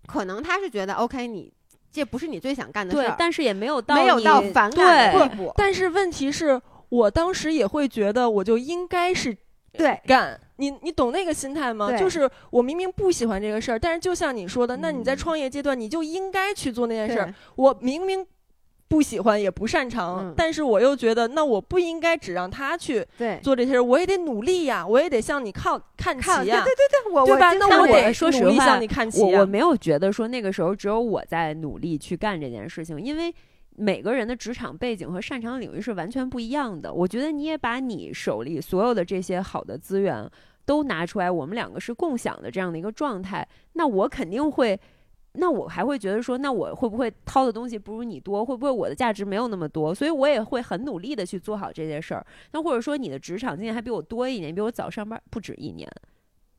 [0.08, 1.54] 可能他是觉得 OK 你。
[1.96, 5.54] 这不是你最想干的事儿，，但是也没有到没有到反感的地步。
[5.56, 6.60] 但是问题是
[6.94, 9.36] 我当时也会觉得，我就应该是
[9.72, 11.92] 对，干，你你懂那个心态吗？
[11.98, 17.34] 就是我明明不喜欢这个事儿，但是就像你说的，那你在嗯创业阶段，你就应该去做那件事儿。
[17.56, 18.24] 我明明
[18.88, 23.04] 不喜欢也不擅长，嗯但是我又觉得，那我不应该只让他去，
[23.42, 27.50] 做这些事儿，我也得努力呀，我也得向你靠看齐呀，对对对，我对吧？
[27.50, 29.26] 我那我得说实话努力向你看齐呀。
[29.26, 33.34] 我我没有觉得说那个时候只有我在努力去干这件事情，因为
[33.78, 36.94] 每个人的职场背景和擅长领域是完全不一样的。
[36.94, 40.30] 我觉得你也把你手里所有的这些好的资源
[40.66, 44.80] 都拿出来，我们两个是共享的这样的一个状态，那我肯定会。
[45.36, 48.46] 那我还会觉得说，那我会不会掏的东西不如你多？
[48.46, 49.92] 会不会我的价值没有那么多？
[49.92, 52.24] 所以我也会很努力的去做好这件事儿。
[52.52, 55.92] 那或者说你的职场经验还比我多一年，比我早上班不止一年，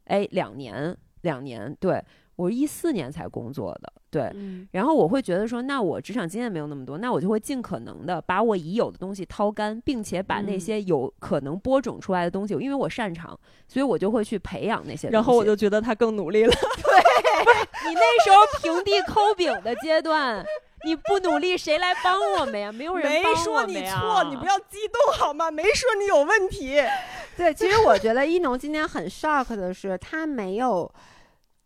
[0.07, 2.03] 哎，两年，两年，对
[2.37, 4.22] 我是一四年才工作的，对。
[4.35, 15.12] 嗯然后我会觉得说，那我职场经验没有那么多，那我就会尽可能的把我已有的东西掏干，并且把那嗯些有可能播种出来的东西，因为我擅长，所以我就会去培养那些东西。
[15.12, 16.51] 然后我就觉得他更努力了。
[16.53, 20.45] 对你那时候平地抠饼的阶段，
[20.85, 22.72] 你不努力，谁来帮我们呀？
[22.72, 25.51] 没有人没帮说你错，你不要激动好吗？
[25.51, 26.82] 没说你有问题。
[27.37, 30.91] 对，其实我觉得一农今天很 shock 的是，他没有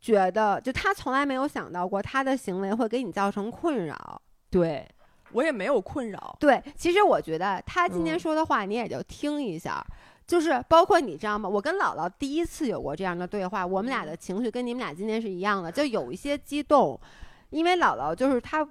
[0.01, 4.23] 觉得，就他从来没有想到过他的行为会给你造成困扰。
[4.51, 4.89] 对，
[5.33, 6.37] 我也没有困扰。
[6.39, 9.85] 对，其实我觉得他今天嗯说的话，你也就听一下。
[10.27, 11.49] 就是包括你知道吗？
[11.49, 17.01] 我跟姥姥第一次有过这样的对话，我们俩的情绪跟你们俩今天是一样的，就有一些激动，
[17.49, 18.67] 因为姥姥就是她，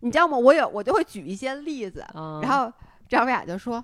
[0.00, 0.36] 你知道吗？
[0.36, 2.70] 我有我就会举一些例子，嗯然后
[3.08, 3.82] 张伟雅就说：“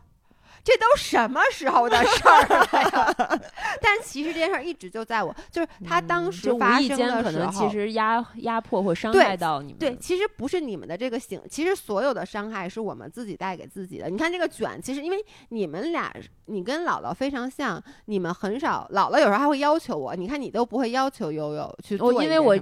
[0.65, 3.15] 这都什么时候的事儿了呀？”
[3.83, 9.79] 但其实这件事儿一直就在我，就是他当时发意间生的时候，可能其实压压迫或伤害到你们。
[9.79, 14.09] 对，其实不是你们的这个行，其实所有的伤害是我们自己带给自己的。
[14.09, 16.13] 你看这个卷，其实因为你们俩，
[16.47, 22.57] 你跟姥姥非常像，你们很少，姥姥有时候还会要求我，你看你都不会要求悠悠去做我因为我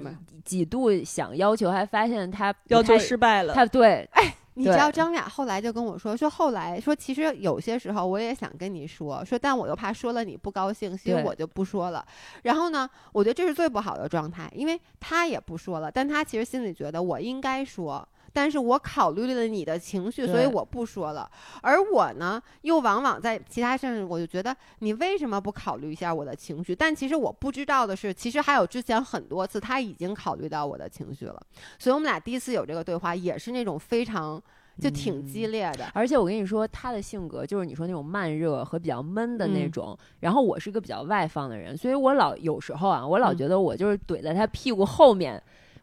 [0.44, 4.09] 几度想要求，还发现他要求失败了，他对
[4.55, 12.05] 你知道张雅后来就跟我说，说后来说其实有些时候我也想跟你说，说但我又怕说了你不高兴，所以我就不说了。
[12.42, 18.07] 然后呢，我觉得这是最不好的状态，因为他也不说了，但他其实心里觉得我应该说。
[18.33, 21.30] 但是我考虑了你的情绪，所以我不说了。
[21.61, 26.74] 而我呢，又往往在其他事上，我就觉得你为什么不考虑一下我的情绪？
[26.74, 31.41] 但其实我不知道的是，其实还有之前很多次他已经考虑到我的情绪了。
[31.78, 34.43] 所以我们俩第一次有这个对话，也是那种非常
[34.80, 35.91] 就挺激烈的。
[35.93, 39.99] 而且我跟你说，他的性格就是你说那种慢热和比较闷的那嗯种。
[40.20, 45.41] 然后我是一个比较外放的人，所以我老有时候啊，我老嗯觉得我就是怼在他屁股后面，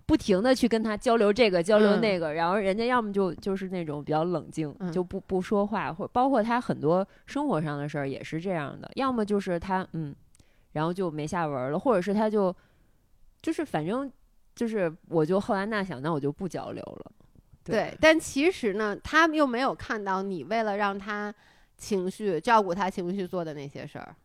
[0.10, 2.34] 不停的去跟他交流这个交流嗯那个。
[2.34, 8.90] 然后人家要么就就是那种比较冷静，嗯就不不说话，或包括他很多生活上的事儿也是这样的。
[8.96, 10.16] 要么就是他嗯，
[10.72, 12.56] 然后就没下文了，或者是他就
[13.40, 14.12] 就是反正
[14.56, 17.12] 就是我就后来那想，那我就不交流了。
[17.64, 21.32] 对，但其实呢，他又没有看到你为了让他
[21.78, 24.16] 情绪照顾他情绪做的那些事儿。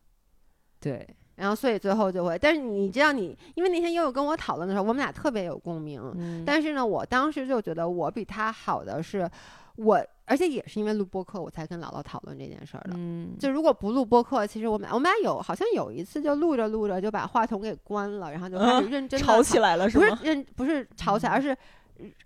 [0.80, 1.06] 对，
[1.36, 6.00] 然后，所以最后就会，但是你知道你，因为那天悠悠跟我讨论的时候，我们俩特别有共鸣。
[6.16, 9.28] 嗯，但是呢，我当时就觉得我比他好的是，
[9.76, 12.92] 我而且也是因为录播课，我才跟姥姥讨论这件事儿的。
[12.94, 20.08] 嗯，就如果不录播课，其实我们俩我们俩有好像有一次就录着录着就把话筒给关了，然后就开始嗯认真的吵起来了是吗？
[20.10, 21.56] 不是认不是吵起来，而是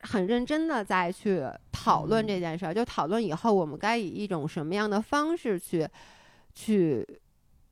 [0.02, 1.42] 很认真的再去
[1.72, 5.88] 讨论嗯这件事儿，就讨论以后我们该以一种什么样的方式去
[6.54, 7.06] 去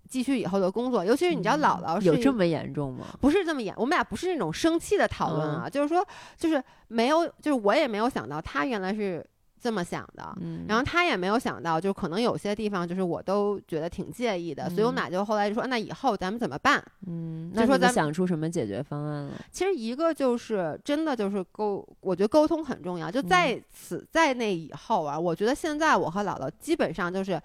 [0.09, 1.05] 继续以后的工作。
[1.05, 3.07] 尤其是你知道，姥姥是嗯有这么严重吗？
[3.21, 9.25] 不是这么严，我们俩不是那种生气的讨论啊，就是说，就是没有，就是我也没有想到他原来是
[9.59, 10.37] 这么想的。
[10.41, 16.83] 嗯，然后他也没有想到，就可能有些地方就是我都觉得挺介意的，所以我们俩就后来就说，那以后咱们怎么办？
[17.07, 19.33] 嗯，就说咱想出什么解决方案了？
[19.51, 23.11] 其实一个就是真的就是沟，我觉得沟通很重要。
[23.11, 27.41] 就在此在那以后啊，我觉得现在我和姥姥基本上就是，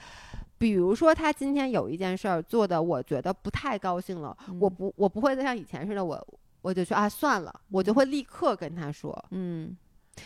[0.61, 6.27] 比如说他今天有一件事儿做的，我觉得不太高兴了，我嗯不我不会再像以前似的，我
[6.61, 9.25] 我就说啊算了，我就会立刻跟他说。
[9.31, 9.75] 嗯，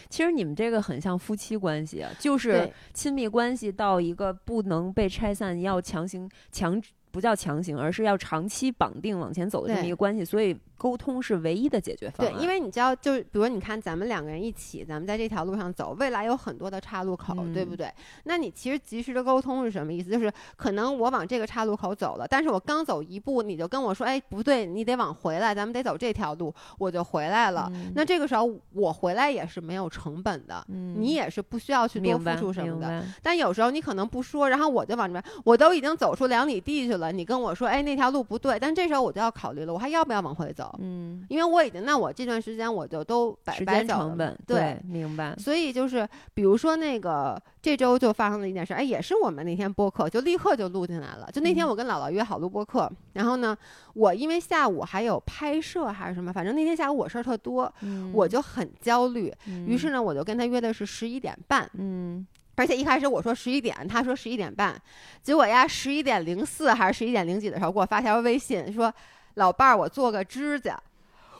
[0.10, 6.82] 其实你们这个很像夫妻关系啊，就是亲密关系到一个不能被拆散，要强行强
[7.12, 12.42] 不叫强行，而是要长期绑定往前走的这么一个关系，所以沟通是唯一的解决方对，案。
[12.42, 17.94] 因为你知道，就是比如你看咱们两个人一起，咱们在这条路上走，未来有很多的岔路口，对不嗯对？
[18.26, 20.10] 那你其实及时的沟通是什么意思？
[20.10, 27.70] 就是可能我往这个岔路口走了，但是我刚走一步，你就跟我说，哎，不对，你得往回来，咱们得走这条路，我就回来了。
[27.74, 33.04] 嗯那这个时候我回来也是没有成本的，嗯你也是不需要去多付出什么的。
[33.22, 40.65] 但有时候你可能不说，然后我就往这边，我都已经走出两里地去了，你跟我说，哎，那条路不对，但这时候我就要考虑了，我还要不要往回走？
[40.80, 44.80] 嗯，因为我已经，那我这段时间我就都白时间成本对。
[44.88, 45.36] 明白。
[45.38, 51.30] 所以就是，比如说那个这周就发生了一件事，哎，也是我们那天播客就立刻就录进来了。
[51.32, 53.58] 就那天嗯我跟姥姥约好录播客，然后呢，
[53.94, 57.72] 我因为下午还有拍摄还是什么，反正那天下午我事儿特多，
[58.14, 59.34] 我就很焦虑。
[59.68, 64.80] 于是呢，我就跟他约的是十一点半，嗯，而且一开始我说十一点，他说十一点半，
[65.22, 68.94] 结果呀十一点零四还是十一点零几的时候给我发条微信说
[69.36, 70.78] ：“老伴儿，我做个指甲。”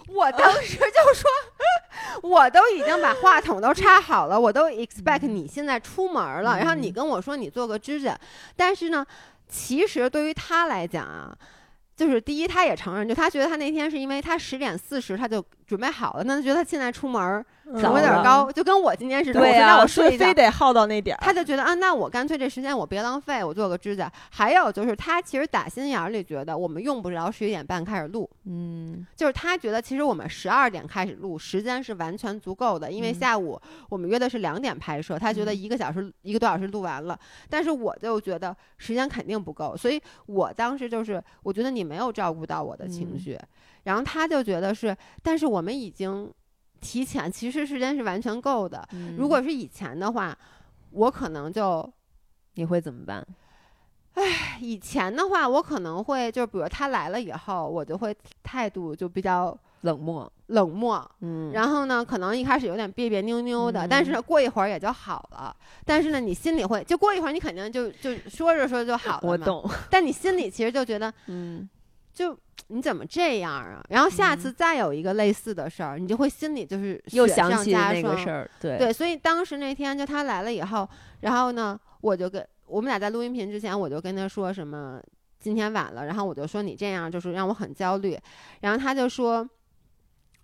[0.08, 1.30] 我当时就说，
[2.22, 8.16] 我都已经把话筒都插好了，我都 expect 你现在出门了，然后你嗯跟我说你做个指甲，
[8.56, 9.06] 但是呢，
[9.50, 11.36] 其实对于他来讲啊。
[11.96, 19.40] 就是第一，他也承认，就他觉得他那天是因为他十点四十他就准备好了，那他觉得他现在出门儿嗯成本有点高，就跟我今天似的。
[19.40, 21.20] 对呀、我说那我所睡一觉以非得耗到那点儿。
[21.22, 24.12] 他就觉得啊，那我干脆这时间我别浪费，我做个指甲。
[24.30, 33.60] 还有就是他其实打心眼儿里觉得我们用不着十一点半开始录，嗯就是他觉得其实我们十二点开始录，时间是完全足够的，因为嗯下午
[33.90, 43.40] 我们约的是两点拍摄，他觉得嗯一个小时、一个多小时录完了，但是我就觉得时间肯定不够，所以我当时就是我觉得你没有照顾到我的情嗯绪，
[43.86, 46.32] 然后他就觉得是，但是我们已经
[46.82, 48.88] 提前，其实时间是完全够的。
[48.92, 50.38] 嗯如果是以前的话，
[50.92, 51.92] 我可能就
[52.54, 53.26] 你会怎么办？
[54.62, 65.54] 以前的话，我可能会就比如他来了以后，我就会态度就比较冷漠，冷漠，嗯，然后呢，可能一开始有点别别扭扭的，嗯但是过一会儿也就好了。
[65.86, 69.30] 但是呢，你心里会就过一会儿，你肯定就就说着说着就好了嘛。
[69.32, 71.70] 我懂，但你心里其实就觉得， 嗯
[72.16, 72.36] 就
[72.70, 73.84] 你怎么这样啊？
[73.90, 74.56] 然后下次嗯。
[74.58, 78.78] 再有一个类似的事儿，你就会心里就是又想起那个事儿，对。
[78.78, 80.90] 对，所以当时那天就他来了以后，
[81.20, 85.00] 然后呢，我就跟我们俩在录音频之前，我就跟他说什么
[85.40, 88.18] 今天晚了，然后我就说你这样就是让我很焦虑，
[88.62, 89.48] 然后他就说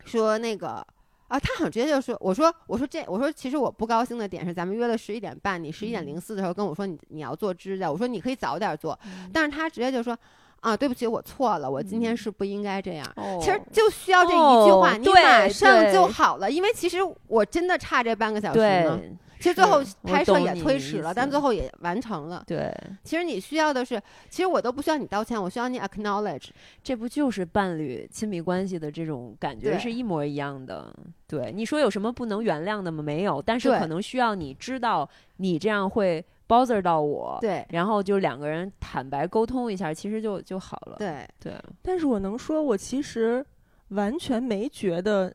[0.06, 0.86] 说那个。
[1.32, 9.00] 啊，他好像直接就说，我说 我说这我说其实我不高兴的点是咱们约了十一点半，你十一点零四的时候跟我说你你要做指甲，我说你可以早点做，
[9.32, 10.14] 但是他直接就说
[10.62, 13.06] 啊对不起我错了，我今天嗯是不应该这样。
[13.18, 16.98] 哦其实就需要这一句话，你马上就好了，因为其实
[17.28, 19.00] 我真的差这半个小时呢。
[19.40, 22.44] 其实最后拍摄也推迟了，但最后也完成了。
[22.46, 22.72] 对，
[23.04, 24.00] 其实你需要的是，
[24.30, 26.50] 其实我都不需要你道歉，我需要你 acknowledge。
[26.84, 30.94] 这不就是伴侣亲密关系的这种感觉是一模一样的？
[31.28, 33.02] 对，你说有什么不能原谅的吗？
[33.02, 37.66] 没有，但是可能需要你知道你这样会 bother 到我，对。
[37.70, 40.98] 然后就两个人坦白沟通一下，其实就就好了。
[40.98, 43.46] 对，对，但是我能说，我其实
[43.90, 45.34] 完全没觉得，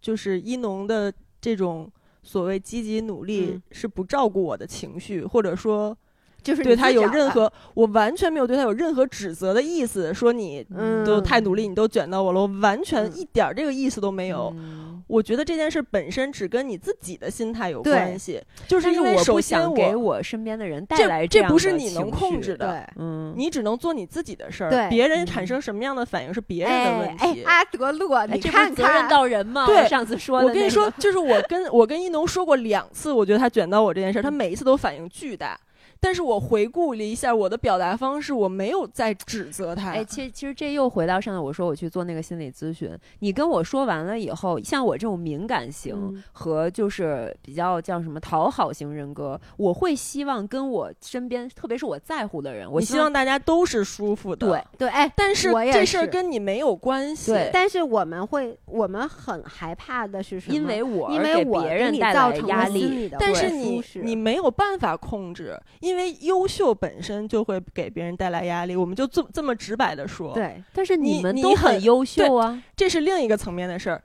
[0.00, 1.88] 就是一农的这种
[2.22, 3.62] 所谓积极努力嗯。
[3.70, 5.96] 是不照顾我的情绪，或者说
[6.42, 14.52] 就是对他有任何，我完全没有对他有任何指责的意思，说你嗯都太努力，你都卷到我了，我完全嗯一点儿这个意思都没有。
[14.56, 23.02] 嗯我觉得这件事本身只跟你自己的心态有关系，就是因为我不首先想给我身边的人带来这样的不是你能控制的，对。
[23.02, 29.64] 嗯，你只能做你自己的事儿，对别人嗯产生什么样的反应是别人的哎问题。，哎阿德勒，哎你看责任看，到人吗？
[29.66, 35.58] 对我上次说的、我跟你说，，就是我跟我跟一农说过两次，我觉得他卷到我这件事儿，他每一次都反应巨大。
[36.00, 39.90] 但是我回顾了一下我的表达方式，我没有在指责他。
[39.90, 54.46] 哎，其实其实这又回到上次我说我去做那个心理咨询，你跟我说完了以后，像我这种敏感型嗯和就是比较叫什么讨好型人格，我会希望跟我身边，特别是我在乎的人，我我希望大家都是舒服的。
[54.46, 57.32] 对，对，哎，但是这事儿跟你没有关系。
[57.32, 60.54] 对但是我们会，我们很害怕的是什么？
[60.54, 65.58] 因为我因为我给别人带你造成来压力，但是你你没有办法控制，
[65.88, 68.76] 因为优秀本身就会给别人带来压力。
[68.76, 74.02] 我们就这这么直白的说，，对但是你们都你很优秀啊，这是另一个层面的事儿，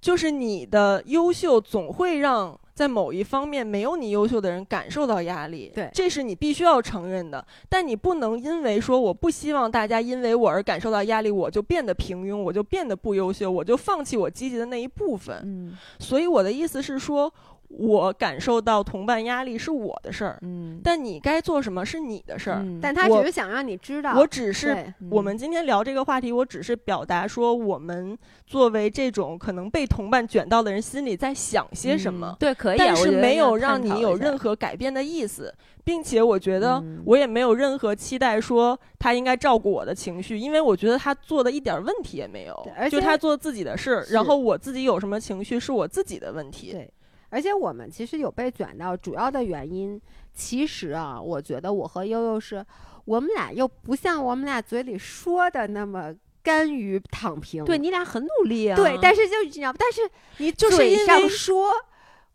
[0.00, 7.46] 就是你的优秀总会让在某一方面没有你优秀的人感受到压力，对这是你必须要承认的。
[7.68, 15.40] 但你不能因为说我不希望大家因为我而感受到压力，我就变得平庸，我就变得不优秀，我就放弃我积极的那一部分。
[15.44, 17.32] 嗯所以我的意思是说，
[17.78, 22.58] 我感受到同伴压力是我的事儿，嗯，但你该做什么是你的事儿。
[22.62, 28.16] 嗯但他只是想让你知道，我只是对我们今天聊这个话题，我只是表达说，我们
[28.46, 32.36] 作为这种可能被同伴卷到的人，心里在想些什么嗯。
[32.38, 35.52] 对，可以啊，但是没有让你有任何改变的意思，
[35.82, 42.54] 并且我觉得嗯我也没有任何期待说他应该照顾我的情绪，因为我觉得他做的一点问题也没有
[42.90, 46.72] 就且他做自己的事，是然后我自己有什么情绪是我自己的问题。
[46.72, 46.90] 对
[47.34, 50.00] 而且我们其实有被卷到，主要的原因，
[50.32, 52.64] 其实啊，我觉得我和悠悠是，
[53.04, 56.14] 我们俩又不像我们俩嘴里说的那么
[56.44, 57.64] 甘于躺平。
[57.64, 61.72] 对你俩很努力啊，对，但是就你知道，但是你就是因嘴上为说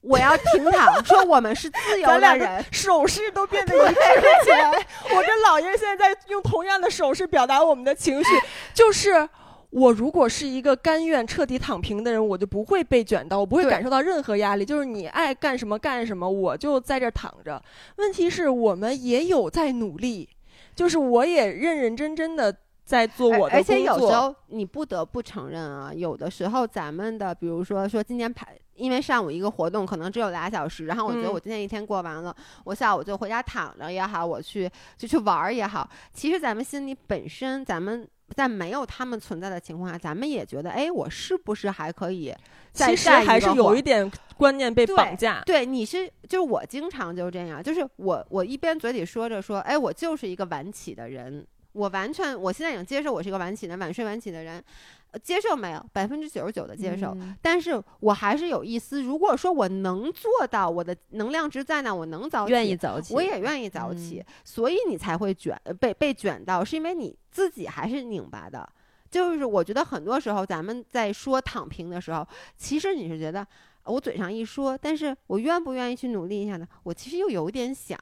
[0.02, 3.96] 我要平躺，说我们是自由的人，手势都变得一致
[4.44, 4.86] 起来。
[5.16, 8.30] 我跟老爷现在在用同样的手势表达我们的情绪，
[8.74, 9.30] 就是。
[9.72, 14.66] 我如果是一个甘愿彻底躺平的人，我就不会被卷到，我不会感受到任何压力。
[14.66, 17.62] 就是你爱干什么干什么，我就在这儿躺着。
[17.98, 20.28] 问题是我们也有在努力，
[20.76, 24.08] 就是我也认认真真的在做我的而而且工作。
[24.08, 34.68] 有时候你不得不承认啊，有的时候咱们的，比如说说今天排，因为上午一个活动可能只有俩小时，然后我觉得嗯我今天一天过完了，我下午就回家躺着也好，我去
[34.98, 42.34] 就去玩儿也好，其实咱们心里本身，咱们在没有他们存在的情况下，咱们也觉得，哎，我是不是还可以
[42.72, 45.42] 再其实还是个有一点观念被绑架。
[45.46, 54.64] 对，你是就是我经常就这样，就是我我一边嘴里说着说，哎，我就是一个晚起的人，我完全我现在已经接受我是一个晚起的晚睡晚起的人，
[55.12, 68.68] 呃接受没有百分之九十九的接受，嗯但是我还是有一丝，如果说我能做到，我的能量值在那，我能早起，愿意早起，我也愿意早起，嗯所以你才会卷呃被被卷到，是因为你自己还是拧巴的。
[69.10, 73.40] 就是我觉得很多时候咱们在说躺平的时候，其实你是觉得
[73.84, 76.68] 呃我嘴上一说，但是我愿不愿意去努力一下呢？
[76.84, 77.98] 我其实又有点想，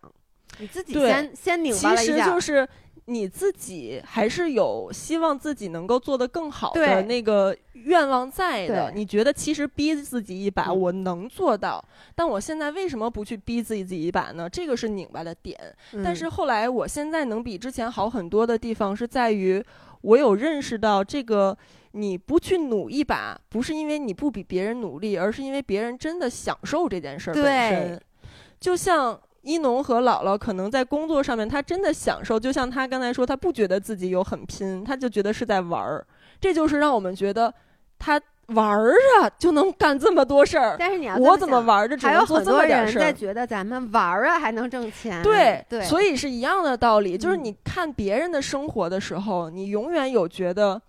[0.59, 2.67] 你自己对先先拧巴其实了一下，就是
[3.05, 8.91] 你自己还是有希望自己能够做得更好的那个愿望在的。
[8.93, 11.83] 你觉得其实逼自己一把，嗯我能做到，
[12.15, 14.49] 但我现在为什么不去逼自己自己一把呢？
[14.49, 15.57] 这个是拧巴的点。
[16.03, 19.63] 但嗯是后来我现在能比之前好很多的地方是在于，
[20.01, 21.57] 我有认识到这个。
[21.93, 28.01] 你不去努一把，不是因为你不比别人努力，而是因为别人真的享受这件事儿本身。
[28.59, 36.05] 就像一农和姥姥可能在工作上面，他真的享受，就像他刚才说，他不觉得自己有很拼，他就觉得是在玩儿。
[36.41, 37.51] 这就是让我们觉得
[37.97, 43.01] 他玩儿啊就能干这么多事儿，但是你要我怎么玩儿着只还有能做这很多么点事儿。
[43.01, 50.81] 人在觉得咱们玩儿啊还能挣钱，对对，所以是一样的道理，就是嗯你看别人的生活的时候，你永远有觉得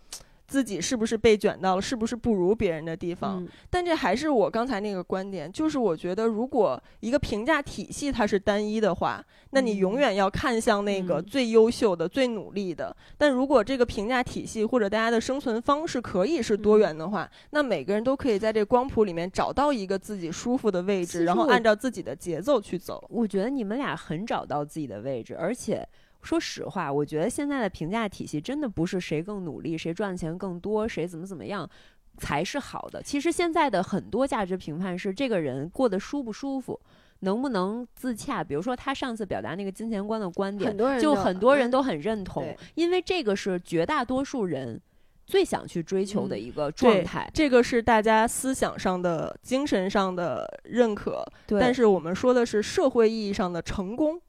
[0.49, 3.45] 自己是不是被卷到了，是不是不如别人的地方。
[3.45, 12.97] 嗯但这还是我刚才那个观点，就是我觉得如果一个评价体系它是单一的话，那你永嗯远要看向那个嗯最优秀的、最努力的。
[13.19, 23.05] 但如果这个评价体系或者大家的生存方式可以是多嗯元的话，那每个人都可以在这光谱里面找到一个自己舒服的位置，然后按照自己的节奏去走。
[23.11, 25.87] 我觉得你们俩很找到自己的位置，而且
[26.23, 31.69] 说实话，我觉得现在的评价体系真的不是谁更努力、谁赚钱更多、谁怎么怎么样
[32.17, 33.03] 才是好的。
[33.03, 36.81] 其实现在的很多价值评判是这个人过得舒不舒服。
[37.21, 38.45] 能不能自洽？
[38.45, 44.81] 比如说他上次表达那个金钱观的观点，很多人就很多人嗯都很认同对，因为这个是绝大多数人
[45.27, 47.29] 最想去追求的嗯一个状对态。
[47.35, 54.21] 这个是大家思想上的、精神上的认可，但是我们说的是社会意义上的成功，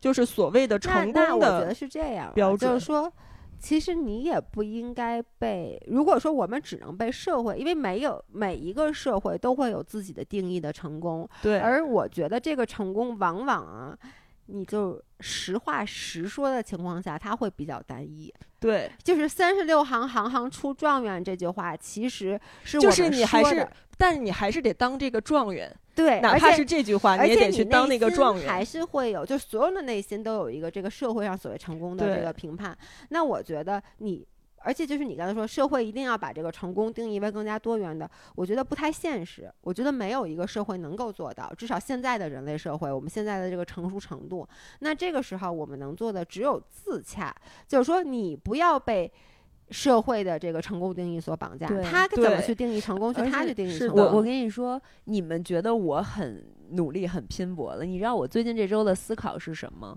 [0.00, 3.12] 就是所谓的那成功的我觉得是这样啊，标准就是说，
[3.58, 13.98] 其实你也不应该被，如果说我们只能被社会，因为没有每一个社会都会有自己的定义的成功，对，而我觉得这个成功往往啊，
[14.50, 18.32] 你就实话实说的情况下，它会比较单一。
[18.58, 28.48] 对，就是三十六行，行行出状元这句话，其实是就是你还是但是你还是得当这个状元，对，哪怕是这句话，你也得去当那个状元。
[28.48, 32.76] 还是会有，就所有的内心都有一个这个社会上所谓成功的这个评判。
[33.10, 34.26] 那我觉得你，
[34.60, 39.52] 而且就是你刚才说，社会一定要把这个成功定义为更加多元的，我觉得不太现实。
[39.62, 44.46] 我觉得没有一个社会能够做到，至少现在的人类社会，我们现在的这个成熟程度，
[44.80, 47.34] 那这个时候我们能做的只有自洽，
[47.66, 49.10] 就是说你不要被。
[49.70, 53.98] 社会的这个成功定义所绑架，他怎么去定义成功，去他去定义成功。
[53.98, 57.84] 我我跟你说，你们觉得我很努力、很拼搏了？
[57.84, 59.94] 你知道我最近这周的思考是什么？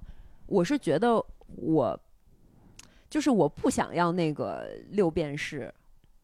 [0.48, 1.24] 我是觉得
[1.56, 1.98] 我
[3.12, 5.72] 就是我不想要那个六便士，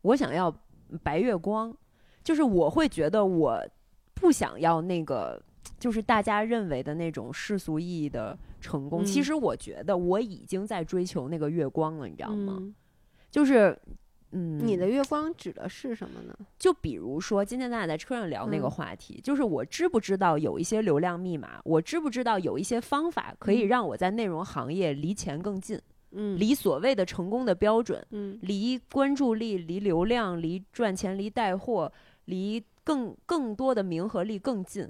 [0.01, 0.51] 我想要
[1.03, 1.71] 白月光。
[2.23, 3.63] 就是我会觉得我
[4.15, 5.39] 不想要那个
[5.77, 9.05] 就是大家认为的那种世俗意义的成功。
[9.05, 12.57] 其嗯实我觉得我已经在追求那个月光了，你知道吗？
[12.59, 12.73] 嗯
[13.29, 13.77] 就是。
[14.31, 16.37] 嗯，你的月光指的是什么呢？
[16.59, 25.81] 就比如说，今天咱俩在车上聊那个嗯话题，就是我知不知道有一些流量密码，我知不知道有一些方法可以嗯让我在内容行业离钱更近，嗯
[26.11, 31.91] 离所谓的成功的标准，嗯离关注力、离流量、离赚钱、离带货、
[32.25, 34.89] 离更更多的名和利更近。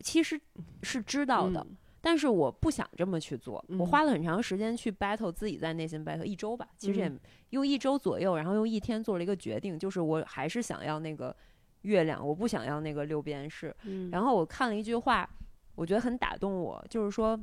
[0.00, 0.40] 其实
[0.82, 3.54] 是知道的，嗯但是我不想这么去做。
[3.70, 7.18] 我嗯花了很长时间去 battle 自己在内心 battle 一周吧，其实也嗯
[7.50, 11.34] 用一周左右，然后用一天做了一个决定，就是我还是想要那个
[11.82, 13.74] 月亮，我不想要那个六便士。
[13.82, 15.28] 嗯然后我看了一句话，
[15.74, 17.38] 我觉得很打动我，就是说，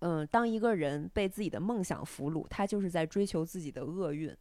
[0.00, 4.34] 嗯，当一个人被自己的梦想俘虏，他就是在追求自己的厄运。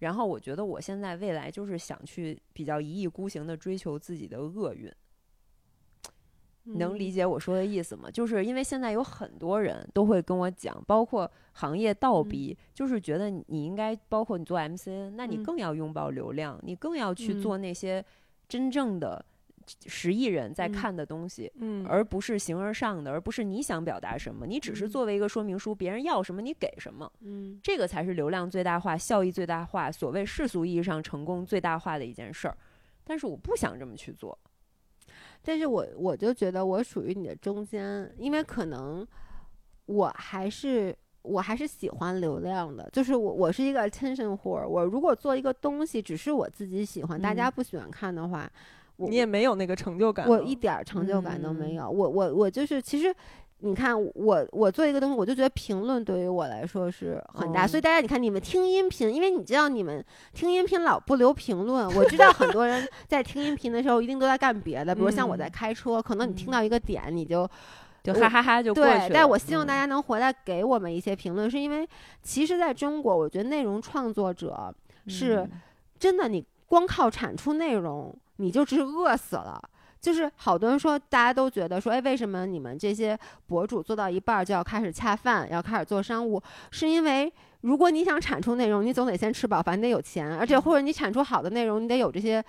[0.00, 4.92] 然后我觉得我现在未来就是想去比较一意孤行的追求自己的厄运。
[6.64, 8.10] 能理解我说的意思吗？
[8.10, 18.04] 就是因为现在有很多人都会跟我讲，包括行业倒逼，就是觉得你应该，包括你做 MCN，那你嗯更要拥抱流量，你更要去嗯做那些
[18.46, 19.24] 真正的
[19.86, 21.86] 十亿人在嗯看的东西，嗯。
[21.86, 24.90] 而不是形而上的，而不是你想表达什么，你只是嗯。
[24.90, 27.58] 作为一个说明书，别人要什么你给什么，嗯。
[27.62, 32.56] 这个才是流量最大化、效益最大化、所谓世俗意义上成功最大化的一件事儿。
[33.04, 34.38] 但是我不想这么去做，
[35.42, 39.06] 但是我我就觉得我属于你的中间，因为可能
[39.86, 47.52] 我还是我还是喜欢流量的，就是我我是一个 attention whore，我如果做一个东西只是我自己喜欢，大家嗯。
[47.56, 48.50] 不喜欢看的话，我
[48.98, 50.28] 你也没有那个成就感。
[50.28, 51.90] 我一点儿成就感都没嗯有。
[51.90, 53.14] 我我我就是其实。
[53.60, 60.00] 你看我，我做一个东西，我就觉得评论对于我来说是很大，哦所以大家你看，你们听音频，因为你知道你们
[60.32, 67.50] 听音频老不留评论，我知道很多人 在听音频的时候一定都在干别的，比如像我在嗯开车，可能你听嗯到一个点你就
[68.00, 69.08] 就哈哈哈就过去了。
[69.08, 71.84] 对，但我希望大嗯家能回来给我们一些评论，是因为
[72.22, 74.72] 其实在中国，我觉得内容创作者
[75.08, 75.50] 是嗯
[75.98, 79.62] 真的，你光靠产出内容，你就只是饿死了。
[80.00, 86.42] 就是好多人说，大家都觉得说，哎，为什么你们这些博主做到一半儿就要开始恰饭，要开始做商务？
[86.70, 92.42] 是因为如果你想产出内容，你总得先吃饱饭，你得有钱，而且或者你产出好的内容，你得有这些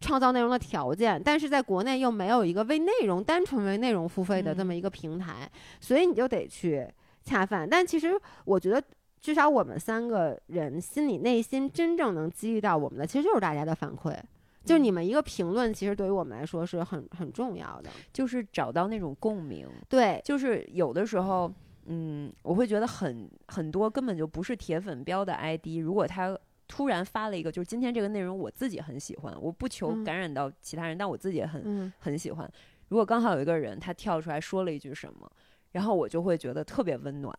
[0.00, 1.20] 创造内容的条件。
[1.22, 5.50] 但是在国内又没有一个为内容单纯为内容付费的这么一个平台，
[5.80, 6.86] 所以你就得去
[7.24, 7.68] 恰饭。
[7.68, 8.82] 但其实我觉得。
[9.20, 14.12] 至少我们三个人心里内心真正能激励到我们的，其实就是大家的反馈。
[14.64, 17.90] 就是你们一个评论，其实对于我们来说是很很重要的。
[18.12, 21.52] 就是找到那种共鸣，对，就是有的时候，
[21.86, 30.04] 嗯，我会觉得很很多根本就不是铁粉标的 ID，如果他突然发了一个，就是今天这个内容我自己很喜欢，我不求嗯。
[30.04, 31.92] 感染到其他人，但我自己也很嗯。
[31.98, 32.50] 很喜欢。
[32.88, 35.30] 如果刚好有一个人他跳出来说了一句什么，
[35.72, 37.34] 然后我就会觉得特别温暖。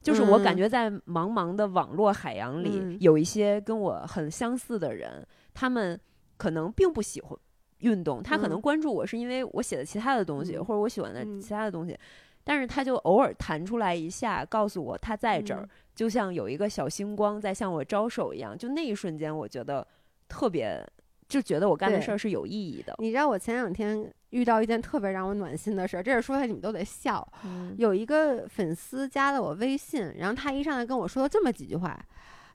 [0.00, 0.56] 就是我感嗯。
[0.56, 2.96] 觉在茫茫的网络海洋里，嗯。
[3.00, 5.24] 有一些跟我很相似的人，
[5.54, 6.00] 他们
[6.42, 7.38] 可能并不喜欢
[7.78, 11.96] 运动，他可能嗯关注我是因为我写的其他的东西，嗯或者我喜欢的嗯其他的东西，
[12.42, 19.86] 但是他就偶尔弹出来一下，告诉我他在这儿，嗯就像有一个小星光在向我招手一样，就那一瞬间，我觉得
[20.28, 20.84] 特别，
[21.28, 22.92] 就觉得我干的事儿是有意义的。
[22.98, 27.24] 你知道我前两天遇到一件特别让我暖心的事儿，这事说出来你们都得笑。
[27.44, 31.96] 嗯有一个粉丝加了我微信，然后他一上来跟我说了这么几句话，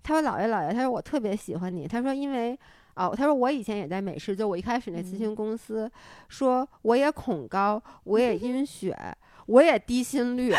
[0.03, 2.59] 他说：“姥爷姥爷，他说我特别喜欢你，他说因为。”
[2.97, 5.89] 哦，他说我以前也在美式，就我一开始那咨询公司，
[6.27, 8.97] 说我也恐高，我也晕血，
[9.45, 10.51] 我也低心率，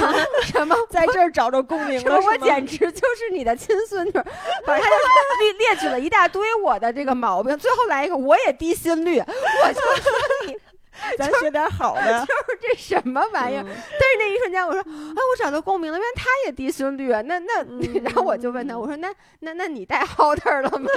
[0.44, 4.22] 什么 在这儿找着共鸣了，我简直就是你的亲孙女儿，
[4.66, 10.12] 反正他就列列举了一大堆我的这个毛病，最后来一个我也低心率，我就说
[10.46, 10.56] 你
[11.18, 12.24] 咱学点好的。
[12.26, 13.62] 就是这什么玩意儿？
[13.62, 17.64] 嗯但是那一瞬间我说，哎，我找到共鸣了，因为他也低心率啊，那那，
[18.02, 20.88] 然后我就问他，我说那那那你带 halter 了吗？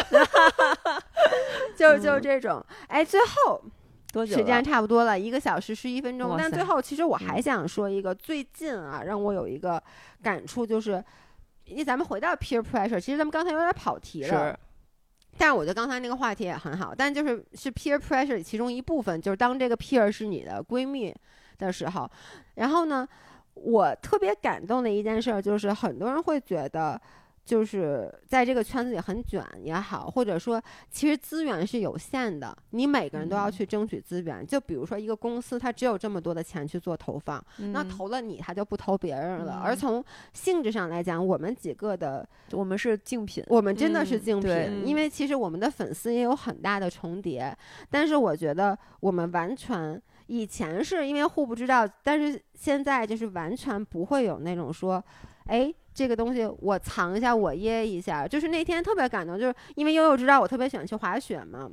[1.75, 3.61] 就就这种，哎，最后
[4.11, 4.63] 多久时间？
[4.63, 6.35] 差不多了，一个小时十一分钟。
[6.37, 9.81] 但最后，其实我还嗯想说一个，最近啊，让我有一个
[10.23, 11.03] 感触，就是，
[11.65, 14.59] 因为咱们回到 peer pressure，其实咱们刚才有点跑题了是，，
[15.39, 21.15] 但是我觉得刚才那个话题也很好，但就是是 peer pressure 其中一部分，就是当这个 peer 是你的闺蜜
[21.57, 22.11] 的时候，
[22.55, 23.07] 然后呢，
[23.53, 27.01] 我特别感动的一件事儿就是很多人会觉得。
[27.49, 30.61] 就是在这个圈子里很卷也好，或者说
[30.91, 33.51] 其实资源是有限的，你每个人都要嗯。
[33.51, 34.45] 去争取资源。
[34.45, 37.43] 就比如说一个公司，它只有这么多的钱去做投放，
[37.73, 37.89] 那嗯。
[37.89, 39.59] 投了你，他就不投别人了。
[39.65, 39.75] 而嗯。
[39.75, 44.81] 从性质上来讲，我们几个的我们是竞品，我们真的是嗯竞品，对。
[44.85, 47.51] 因为其实我们的粉丝也有很大的重叠，
[47.89, 55.03] 但是我觉得我们完全以前是因为互不知道，但是现在就是完全不会有那种说，
[55.49, 58.27] 哎，这个东西我藏一下，我掖一下。
[58.27, 61.69] 就是那天特别感动，就是因为悠悠知道我特别喜欢去滑雪嘛。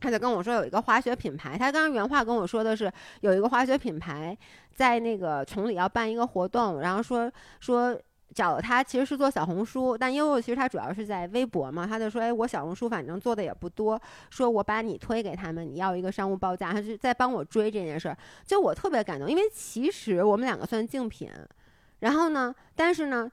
[0.00, 4.36] 他就跟我说有一个滑雪品牌，他刚刚原话跟我说的是有一个滑雪品牌
[4.74, 7.30] 在那个崇礼要办一个活动，然后说
[7.60, 7.96] 说
[8.34, 14.00] 找他其实是做小红书，但悠悠其实他主要是在微博嘛，他就说哎我小红书反正做的也不多，
[14.30, 21.30] 说我把你推给他们，你要一个商务报价，他就在帮我追这件事儿，就我特别感动，因为其实我们两个算竞品，
[22.02, 23.28] 然后呢，但是呢。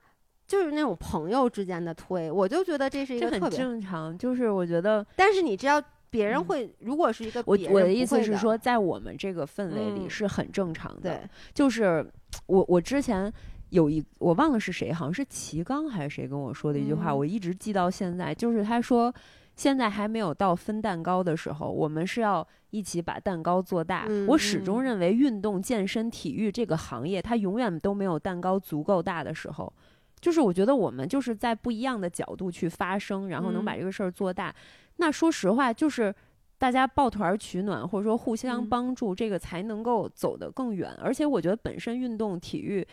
[0.50, 4.18] 就是那种朋友之间的推，我就觉得这是一个特很别，正常。
[4.18, 5.80] 就是我觉得，但是你知道
[6.10, 11.02] 别人会，如果是一个我别人我的意思是说，在我们这个氛围里嗯是很正常的。
[11.02, 11.22] 对，
[11.54, 12.04] 就是
[12.48, 13.32] 我我之前
[13.70, 18.34] 有一我忘了是谁，好像是齐刚还是谁跟我说的一句话，嗯我一直记到现在。
[18.34, 19.14] 就是他说，
[19.60, 24.06] 现在还没有到分蛋糕的时候，我们是要一起把蛋糕做大。
[24.08, 29.74] 嗯我始终嗯认为，运动、健身、体育这个行业，它永远都没有蛋糕足够大的时候。
[30.22, 34.56] 就是我觉得我们就是在不一样的角度去发声，然后能把嗯这个事儿做大。
[34.96, 36.16] 那说实话，就是
[36.58, 40.90] 大家抱团儿取暖，或者说互相嗯帮助，这个才能够走得更远。
[41.02, 42.88] 而且我觉得本身运动体育，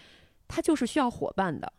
[0.48, 1.72] 它就是需要伙伴的。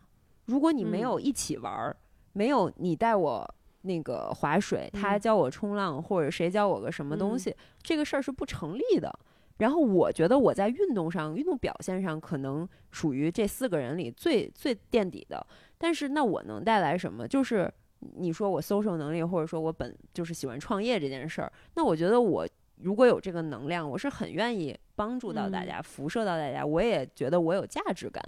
[0.46, 1.98] 如果你没嗯有一起玩儿，
[2.32, 9.12] 没有你带我那个划水，他嗯教我冲浪，或者谁教我个什么东嗯西，这个事儿是不成立的。
[9.58, 15.46] 然后我觉得我在运动上、运动表现上可能属于这四个人里最最垫底的。
[15.80, 17.28] 但是那我能带来什么？
[17.28, 28.24] 就是你说我 social 能力，或者说我本就是喜欢创业这件事儿，那我觉得我如果有这个能量，我是很愿意帮助到大嗯家，辐射到大家，我也觉得我有价值感，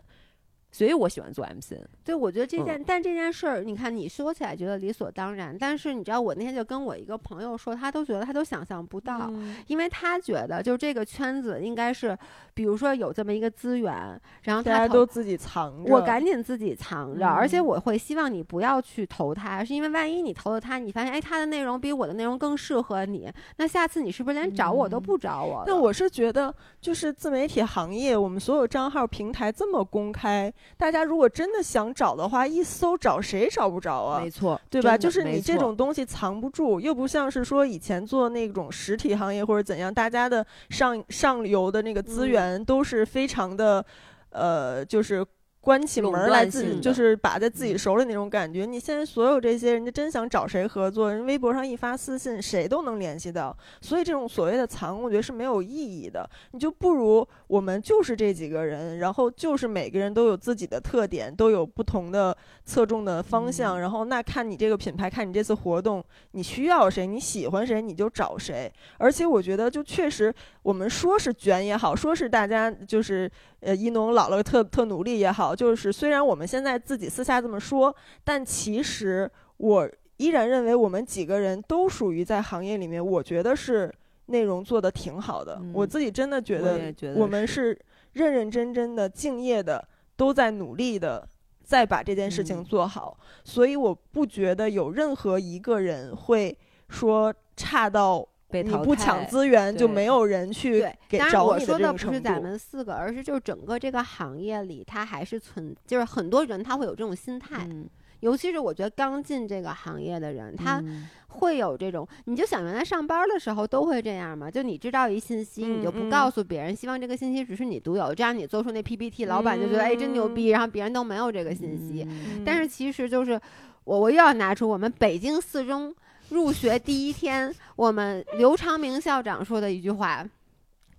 [0.71, 1.83] 所以我喜欢做 MCN。
[2.03, 12.17] 对，我觉得这嗯件，但这件事儿，你看你说起来觉得理所当然，但是你知道，我那天就跟我一个朋友说，他都觉得他都想象不到，嗯因为他觉得就这个圈子应该是，
[12.53, 25.63] 比如说有这么一个资源，然后大家都自己藏着，我赶紧自己藏着，而且嗯我会希望你不要去投他，是因为万一你投了他，你发现哎他的内容比我的内容更适合你，那下次你是不是连找我都嗯不找我了？
[25.67, 34.29] 那我是觉得，就是自媒体行业，我们所有账号平台这么公开，大家如果真的想找的话，一搜找谁找不着啊没？
[34.29, 34.97] 错，对吧？
[34.97, 43.85] 就是你这种东西藏不住，又不像是说以前做那种实体行业或者怎样，大家的上上游的那个资嗯源都是非常的，
[44.29, 45.25] 呃，就是。
[45.69, 48.65] 关起门来自己就是把在自己嗯手里那种感觉。
[48.65, 53.55] 你现在所有这些人家真想找谁合作，人微博上一发私信，谁都能联系到。
[53.79, 56.27] 所以这种所谓的藏，我觉得是没有意义的。
[56.53, 62.35] 你就不如我们就是这几个人，然后就是每个人都有自己的特点，都有不同的
[62.65, 63.77] 侧重的方向。
[63.77, 68.73] 嗯然后那看你这个品牌，看你这次活动，你需要谁，你喜欢谁，你就找谁。
[68.97, 70.33] 而且我觉得，就确实
[70.63, 73.29] 我们说是卷也好，说是大家就是
[73.61, 83.93] 呃一农老了特特努力也好，就是虽然我们现在自己私下这么说，但其实我依然认为我们几个人都属于在行业里面，我觉得是
[84.27, 85.61] 内容做的挺好的。
[85.73, 87.77] 我嗯自己真的觉我得我们是
[88.13, 91.27] 认认真真的、敬业的，都在努力的。
[91.61, 96.57] 再把这件事情嗯做好，所以我不觉得有任何一个人会
[96.87, 102.19] 说差到被淘你不抢资源就没有人去对，给当然我说的不是。
[102.19, 107.87] 咱们四个，而是就是整个这个行业里，它还是存，就是很多人他会有这种心态，嗯，
[108.21, 122.03] 尤其是我觉得刚进这个行业的人，他嗯会有这种，你就想原来上班的时候都会这样嘛，就你知道一信息，你就不告诉别人，希望这个信息只是你独有，这样你做出那 PPT，老板就觉得、哎真牛逼，然后别人都没有这个信息。
[122.09, 123.39] 嗯但是其实就是
[123.83, 125.93] 我我又要拿出我们北京四中
[126.29, 130.25] 入学第一天，我们刘长明校长说的一句话，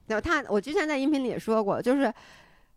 [0.08, 2.12] 就他我之前在音频里也说过，就是。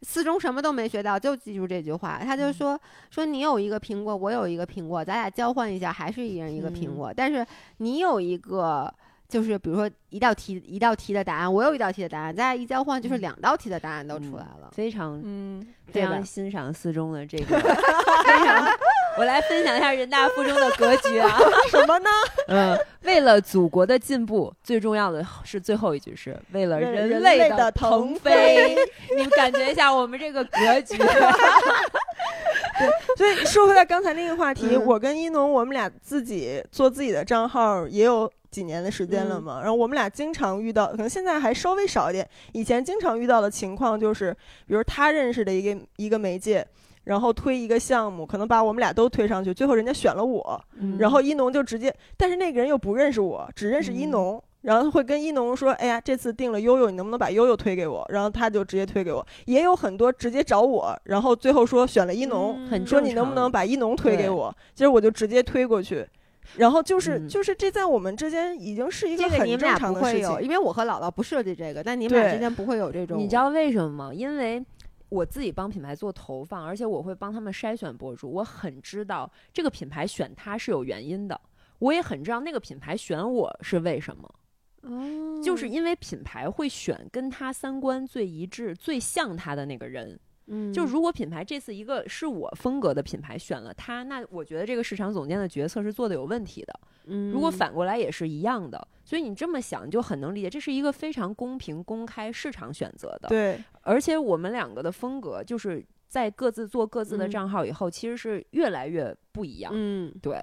[0.05, 2.19] 四中什么都没学到，就记住这句话。
[2.21, 2.77] 他就说、
[3.09, 7.13] 说你有一个苹果，我有一个苹果，咱俩交换一下，还是一人一个苹果。
[7.15, 7.47] 但是
[7.77, 8.93] 你有一个，
[9.29, 14.71] 就是比如说一道题一道题的答案，我有一道题的答案，咱俩一交换，就是嗯两道题的答案都出来了。
[14.73, 17.57] 非常嗯，非常欣赏四中的这个
[18.27, 18.67] 非常。
[19.17, 21.37] 我来分享一下人大附中的格局啊，
[21.69, 22.09] 什么呢？
[22.47, 28.75] 嗯，为了祖国的进步，最重要的是最后一句是为了人人类类的腾腾飞。
[29.15, 31.07] 你们感觉一下我们这个格局，对
[33.17, 44.33] 所以说回来刚才那个话题，嗯我跟一农我们俩自己做自己的账号也有几年的时间了嗯嘛，然后我们俩经常遇到，可能现在还稍微少一点，以前经常遇到的情况就是，
[44.67, 46.65] 比如他认识的一个一个媒介。
[47.03, 59.25] 然后推一个项目，可能把我们俩都推上去，最后人家选了我，嗯然后一农就直接，但是那个人又不认识我，只认识一农，然后会跟一农说：“哎呀，这次定了悠悠，你能不能把悠悠推给我？”然后他就直接推给我。
[59.45, 64.55] 也有很多直接找我，然后最后说选了一农，嗯很说你能不能把一农推给我？
[64.73, 66.07] 其实我就直接推过去。
[66.57, 70.43] 然后就是、嗯就是这在我们之间已经是一个很正你们俩常的事不会有，情。
[70.43, 73.17] 因为我和姥姥不涉及这个，但你们俩之间不会有这种。
[73.17, 74.11] 你知道为什么吗？
[74.13, 74.63] 因为
[75.13, 81.39] 我自己帮品牌做投放，而且我会帮他们筛选博主，我很知道这个品牌选他是有原因的，
[81.77, 84.35] 我也很知道那个品牌选我是为什么。
[84.81, 90.19] 哦，就是因为品牌会选跟他三观最一致、最像他的那个人。
[90.47, 96.79] 嗯，就如果品牌这次一个是我风格的品牌选了它，那我觉得这个市场总监的决策是做的有问题的。
[97.05, 103.29] 嗯，如果反过来也是一样的，所以你这么想就很能理解，这是一个非常公平、公开市场选择的。
[103.29, 109.71] 对，而且我们两个的风格就是在各自做各自的嗯账号以后，其实是越来越不一样。
[109.73, 110.41] 嗯对。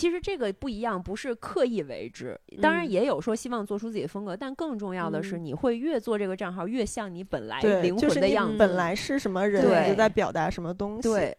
[0.00, 8.56] 其实这个不一样，不是刻意为之，当然嗯也有说希望做出自己的风格，但更重要的是，嗯你会越做这个账号越像你本来，灵就是你魂的样子。
[8.56, 11.02] 本来是什么人，你就在表达什么东西。
[11.02, 11.36] 对，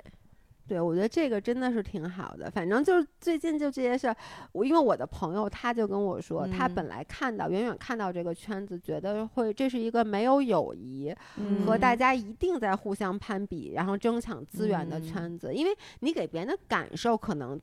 [0.68, 2.52] 对，我觉得这个真的是挺好的。
[2.52, 4.16] 反正就是最近就这些事儿，
[4.52, 15.72] 我因为我的朋友他就跟我说，他嗯本来看到远远看到这个圈子，觉得会这是一个没有友谊嗯和大家一定在互相攀比，然后争抢资源的嗯圈子，因为
[16.02, 17.60] 你给别人的感受可能。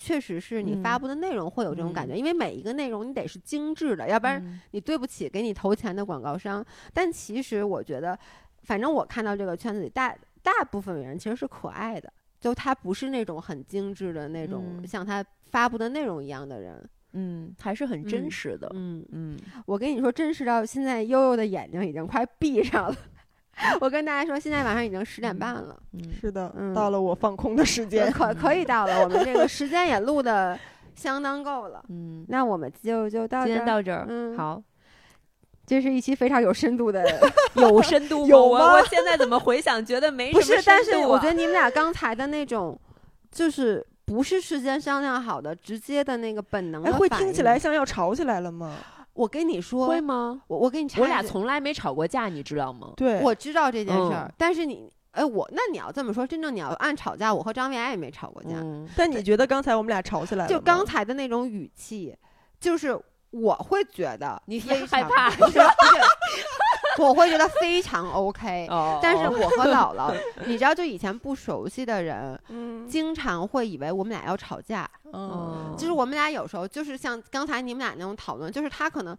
[0.00, 6.64] 确实是你发嗯布的内容会有这种感觉，嗯因为每一个内容你得是精致的，要不然嗯你对不起给你投钱的广告商。
[6.94, 8.18] 但其实我觉得，
[8.62, 12.10] 反正我看到这个圈子里大大部分人其实是可爱的，
[12.40, 16.82] 就他不是那种很精致的那种，嗯像他发布的内容一样的人。
[17.12, 18.70] 嗯，还是很真嗯实的。
[18.72, 19.36] 嗯，嗯，
[19.66, 22.96] 我跟你说，真实到现在悠悠的眼睛已经快闭上了。
[23.80, 28.10] 我跟大家说，现在晚上已经十点半了，嗯是的，嗯到了我放空的时间。
[28.10, 30.58] 可可以到了，我们这个时间也录的
[30.94, 31.84] 相当够了。
[31.88, 34.62] 嗯，那我们就就到今这儿，天到这儿，嗯好，
[35.66, 37.04] 这是一期非常有深度的
[37.54, 38.28] 有深度吗？
[38.32, 42.78] 有吗我我现在怎么回想，觉得没什不是，么深但是我觉得你们俩刚才的那种，
[43.30, 48.74] 就是不是事先商量好的，直接的那个本能会听起来像要吵起来了吗？
[49.20, 50.40] 我跟你说，会吗？
[50.46, 52.94] 我我跟你插我俩从来没吵过架，你知道吗？
[52.96, 60.50] 对，我知道这件事儿，嗯但是你，哎，我那你要这么说，真正你要按吵架，我和张薇爱也没吵过架，嗯，但你觉得刚才我们俩吵起来了？
[60.50, 62.16] 就刚才的那种语气，
[62.58, 62.98] 就是
[63.30, 65.58] 我会觉得你非常害怕是不是，
[66.98, 68.66] 我会觉得非常 OK。
[68.68, 70.14] 哦但是我和姥姥，
[70.46, 74.88] 你知道，就以前不熟悉的人，嗯经常会以为我们俩要吵架。
[75.12, 79.16] 嗯，就是我们俩有时候就是像刚才你们俩那种讨论，就是他可能。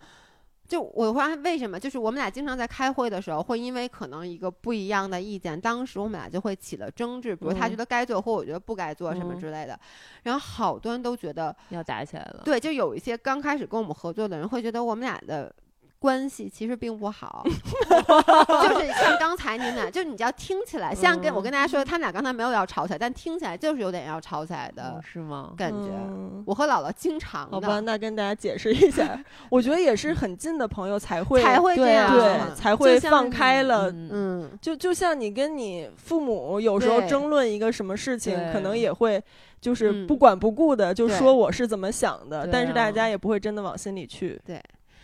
[0.68, 9.78] 就我会发现为什么，就是我们俩经常在开会的时候，会因为可能一个不一样的意见，当时我们俩就会起了争执，比如他嗯觉得该做或我觉得不该做什么嗯之类的。
[10.24, 12.44] 然后好多人都觉得，要打起来了。
[12.46, 15.54] 对，就有一些刚开始跟我们合作的人会觉得我们俩的
[16.02, 25.54] 关系其实并不好， 就是像刚才你们俩，就你只要听起来，像跟我跟大家说，他们俩刚才没有要吵起来，但听起来就是有点要吵起来的嗯，是吗？
[25.56, 25.92] 感觉。
[26.08, 33.92] 嗯我和姥姥经常好吧，那跟大家解释一下， 我觉得也是很近的朋友才会才会这样，对才会放开了。
[33.92, 39.24] 嗯嗯，就就像你跟你父母有时候争论一个什么事情，可能也会
[39.62, 44.42] 就是嗯不管不顾的就说我是怎么想的，对但是大啊家也不会真的往心里去。
[44.44, 44.60] 对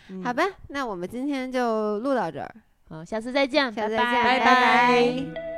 [0.10, 2.56] 嗯，好吧，那我们今天就录到这儿，
[2.90, 4.12] 好，下次再见，下次再拜。
[4.12, 4.46] 见，拜拜。
[4.46, 5.57] 拜拜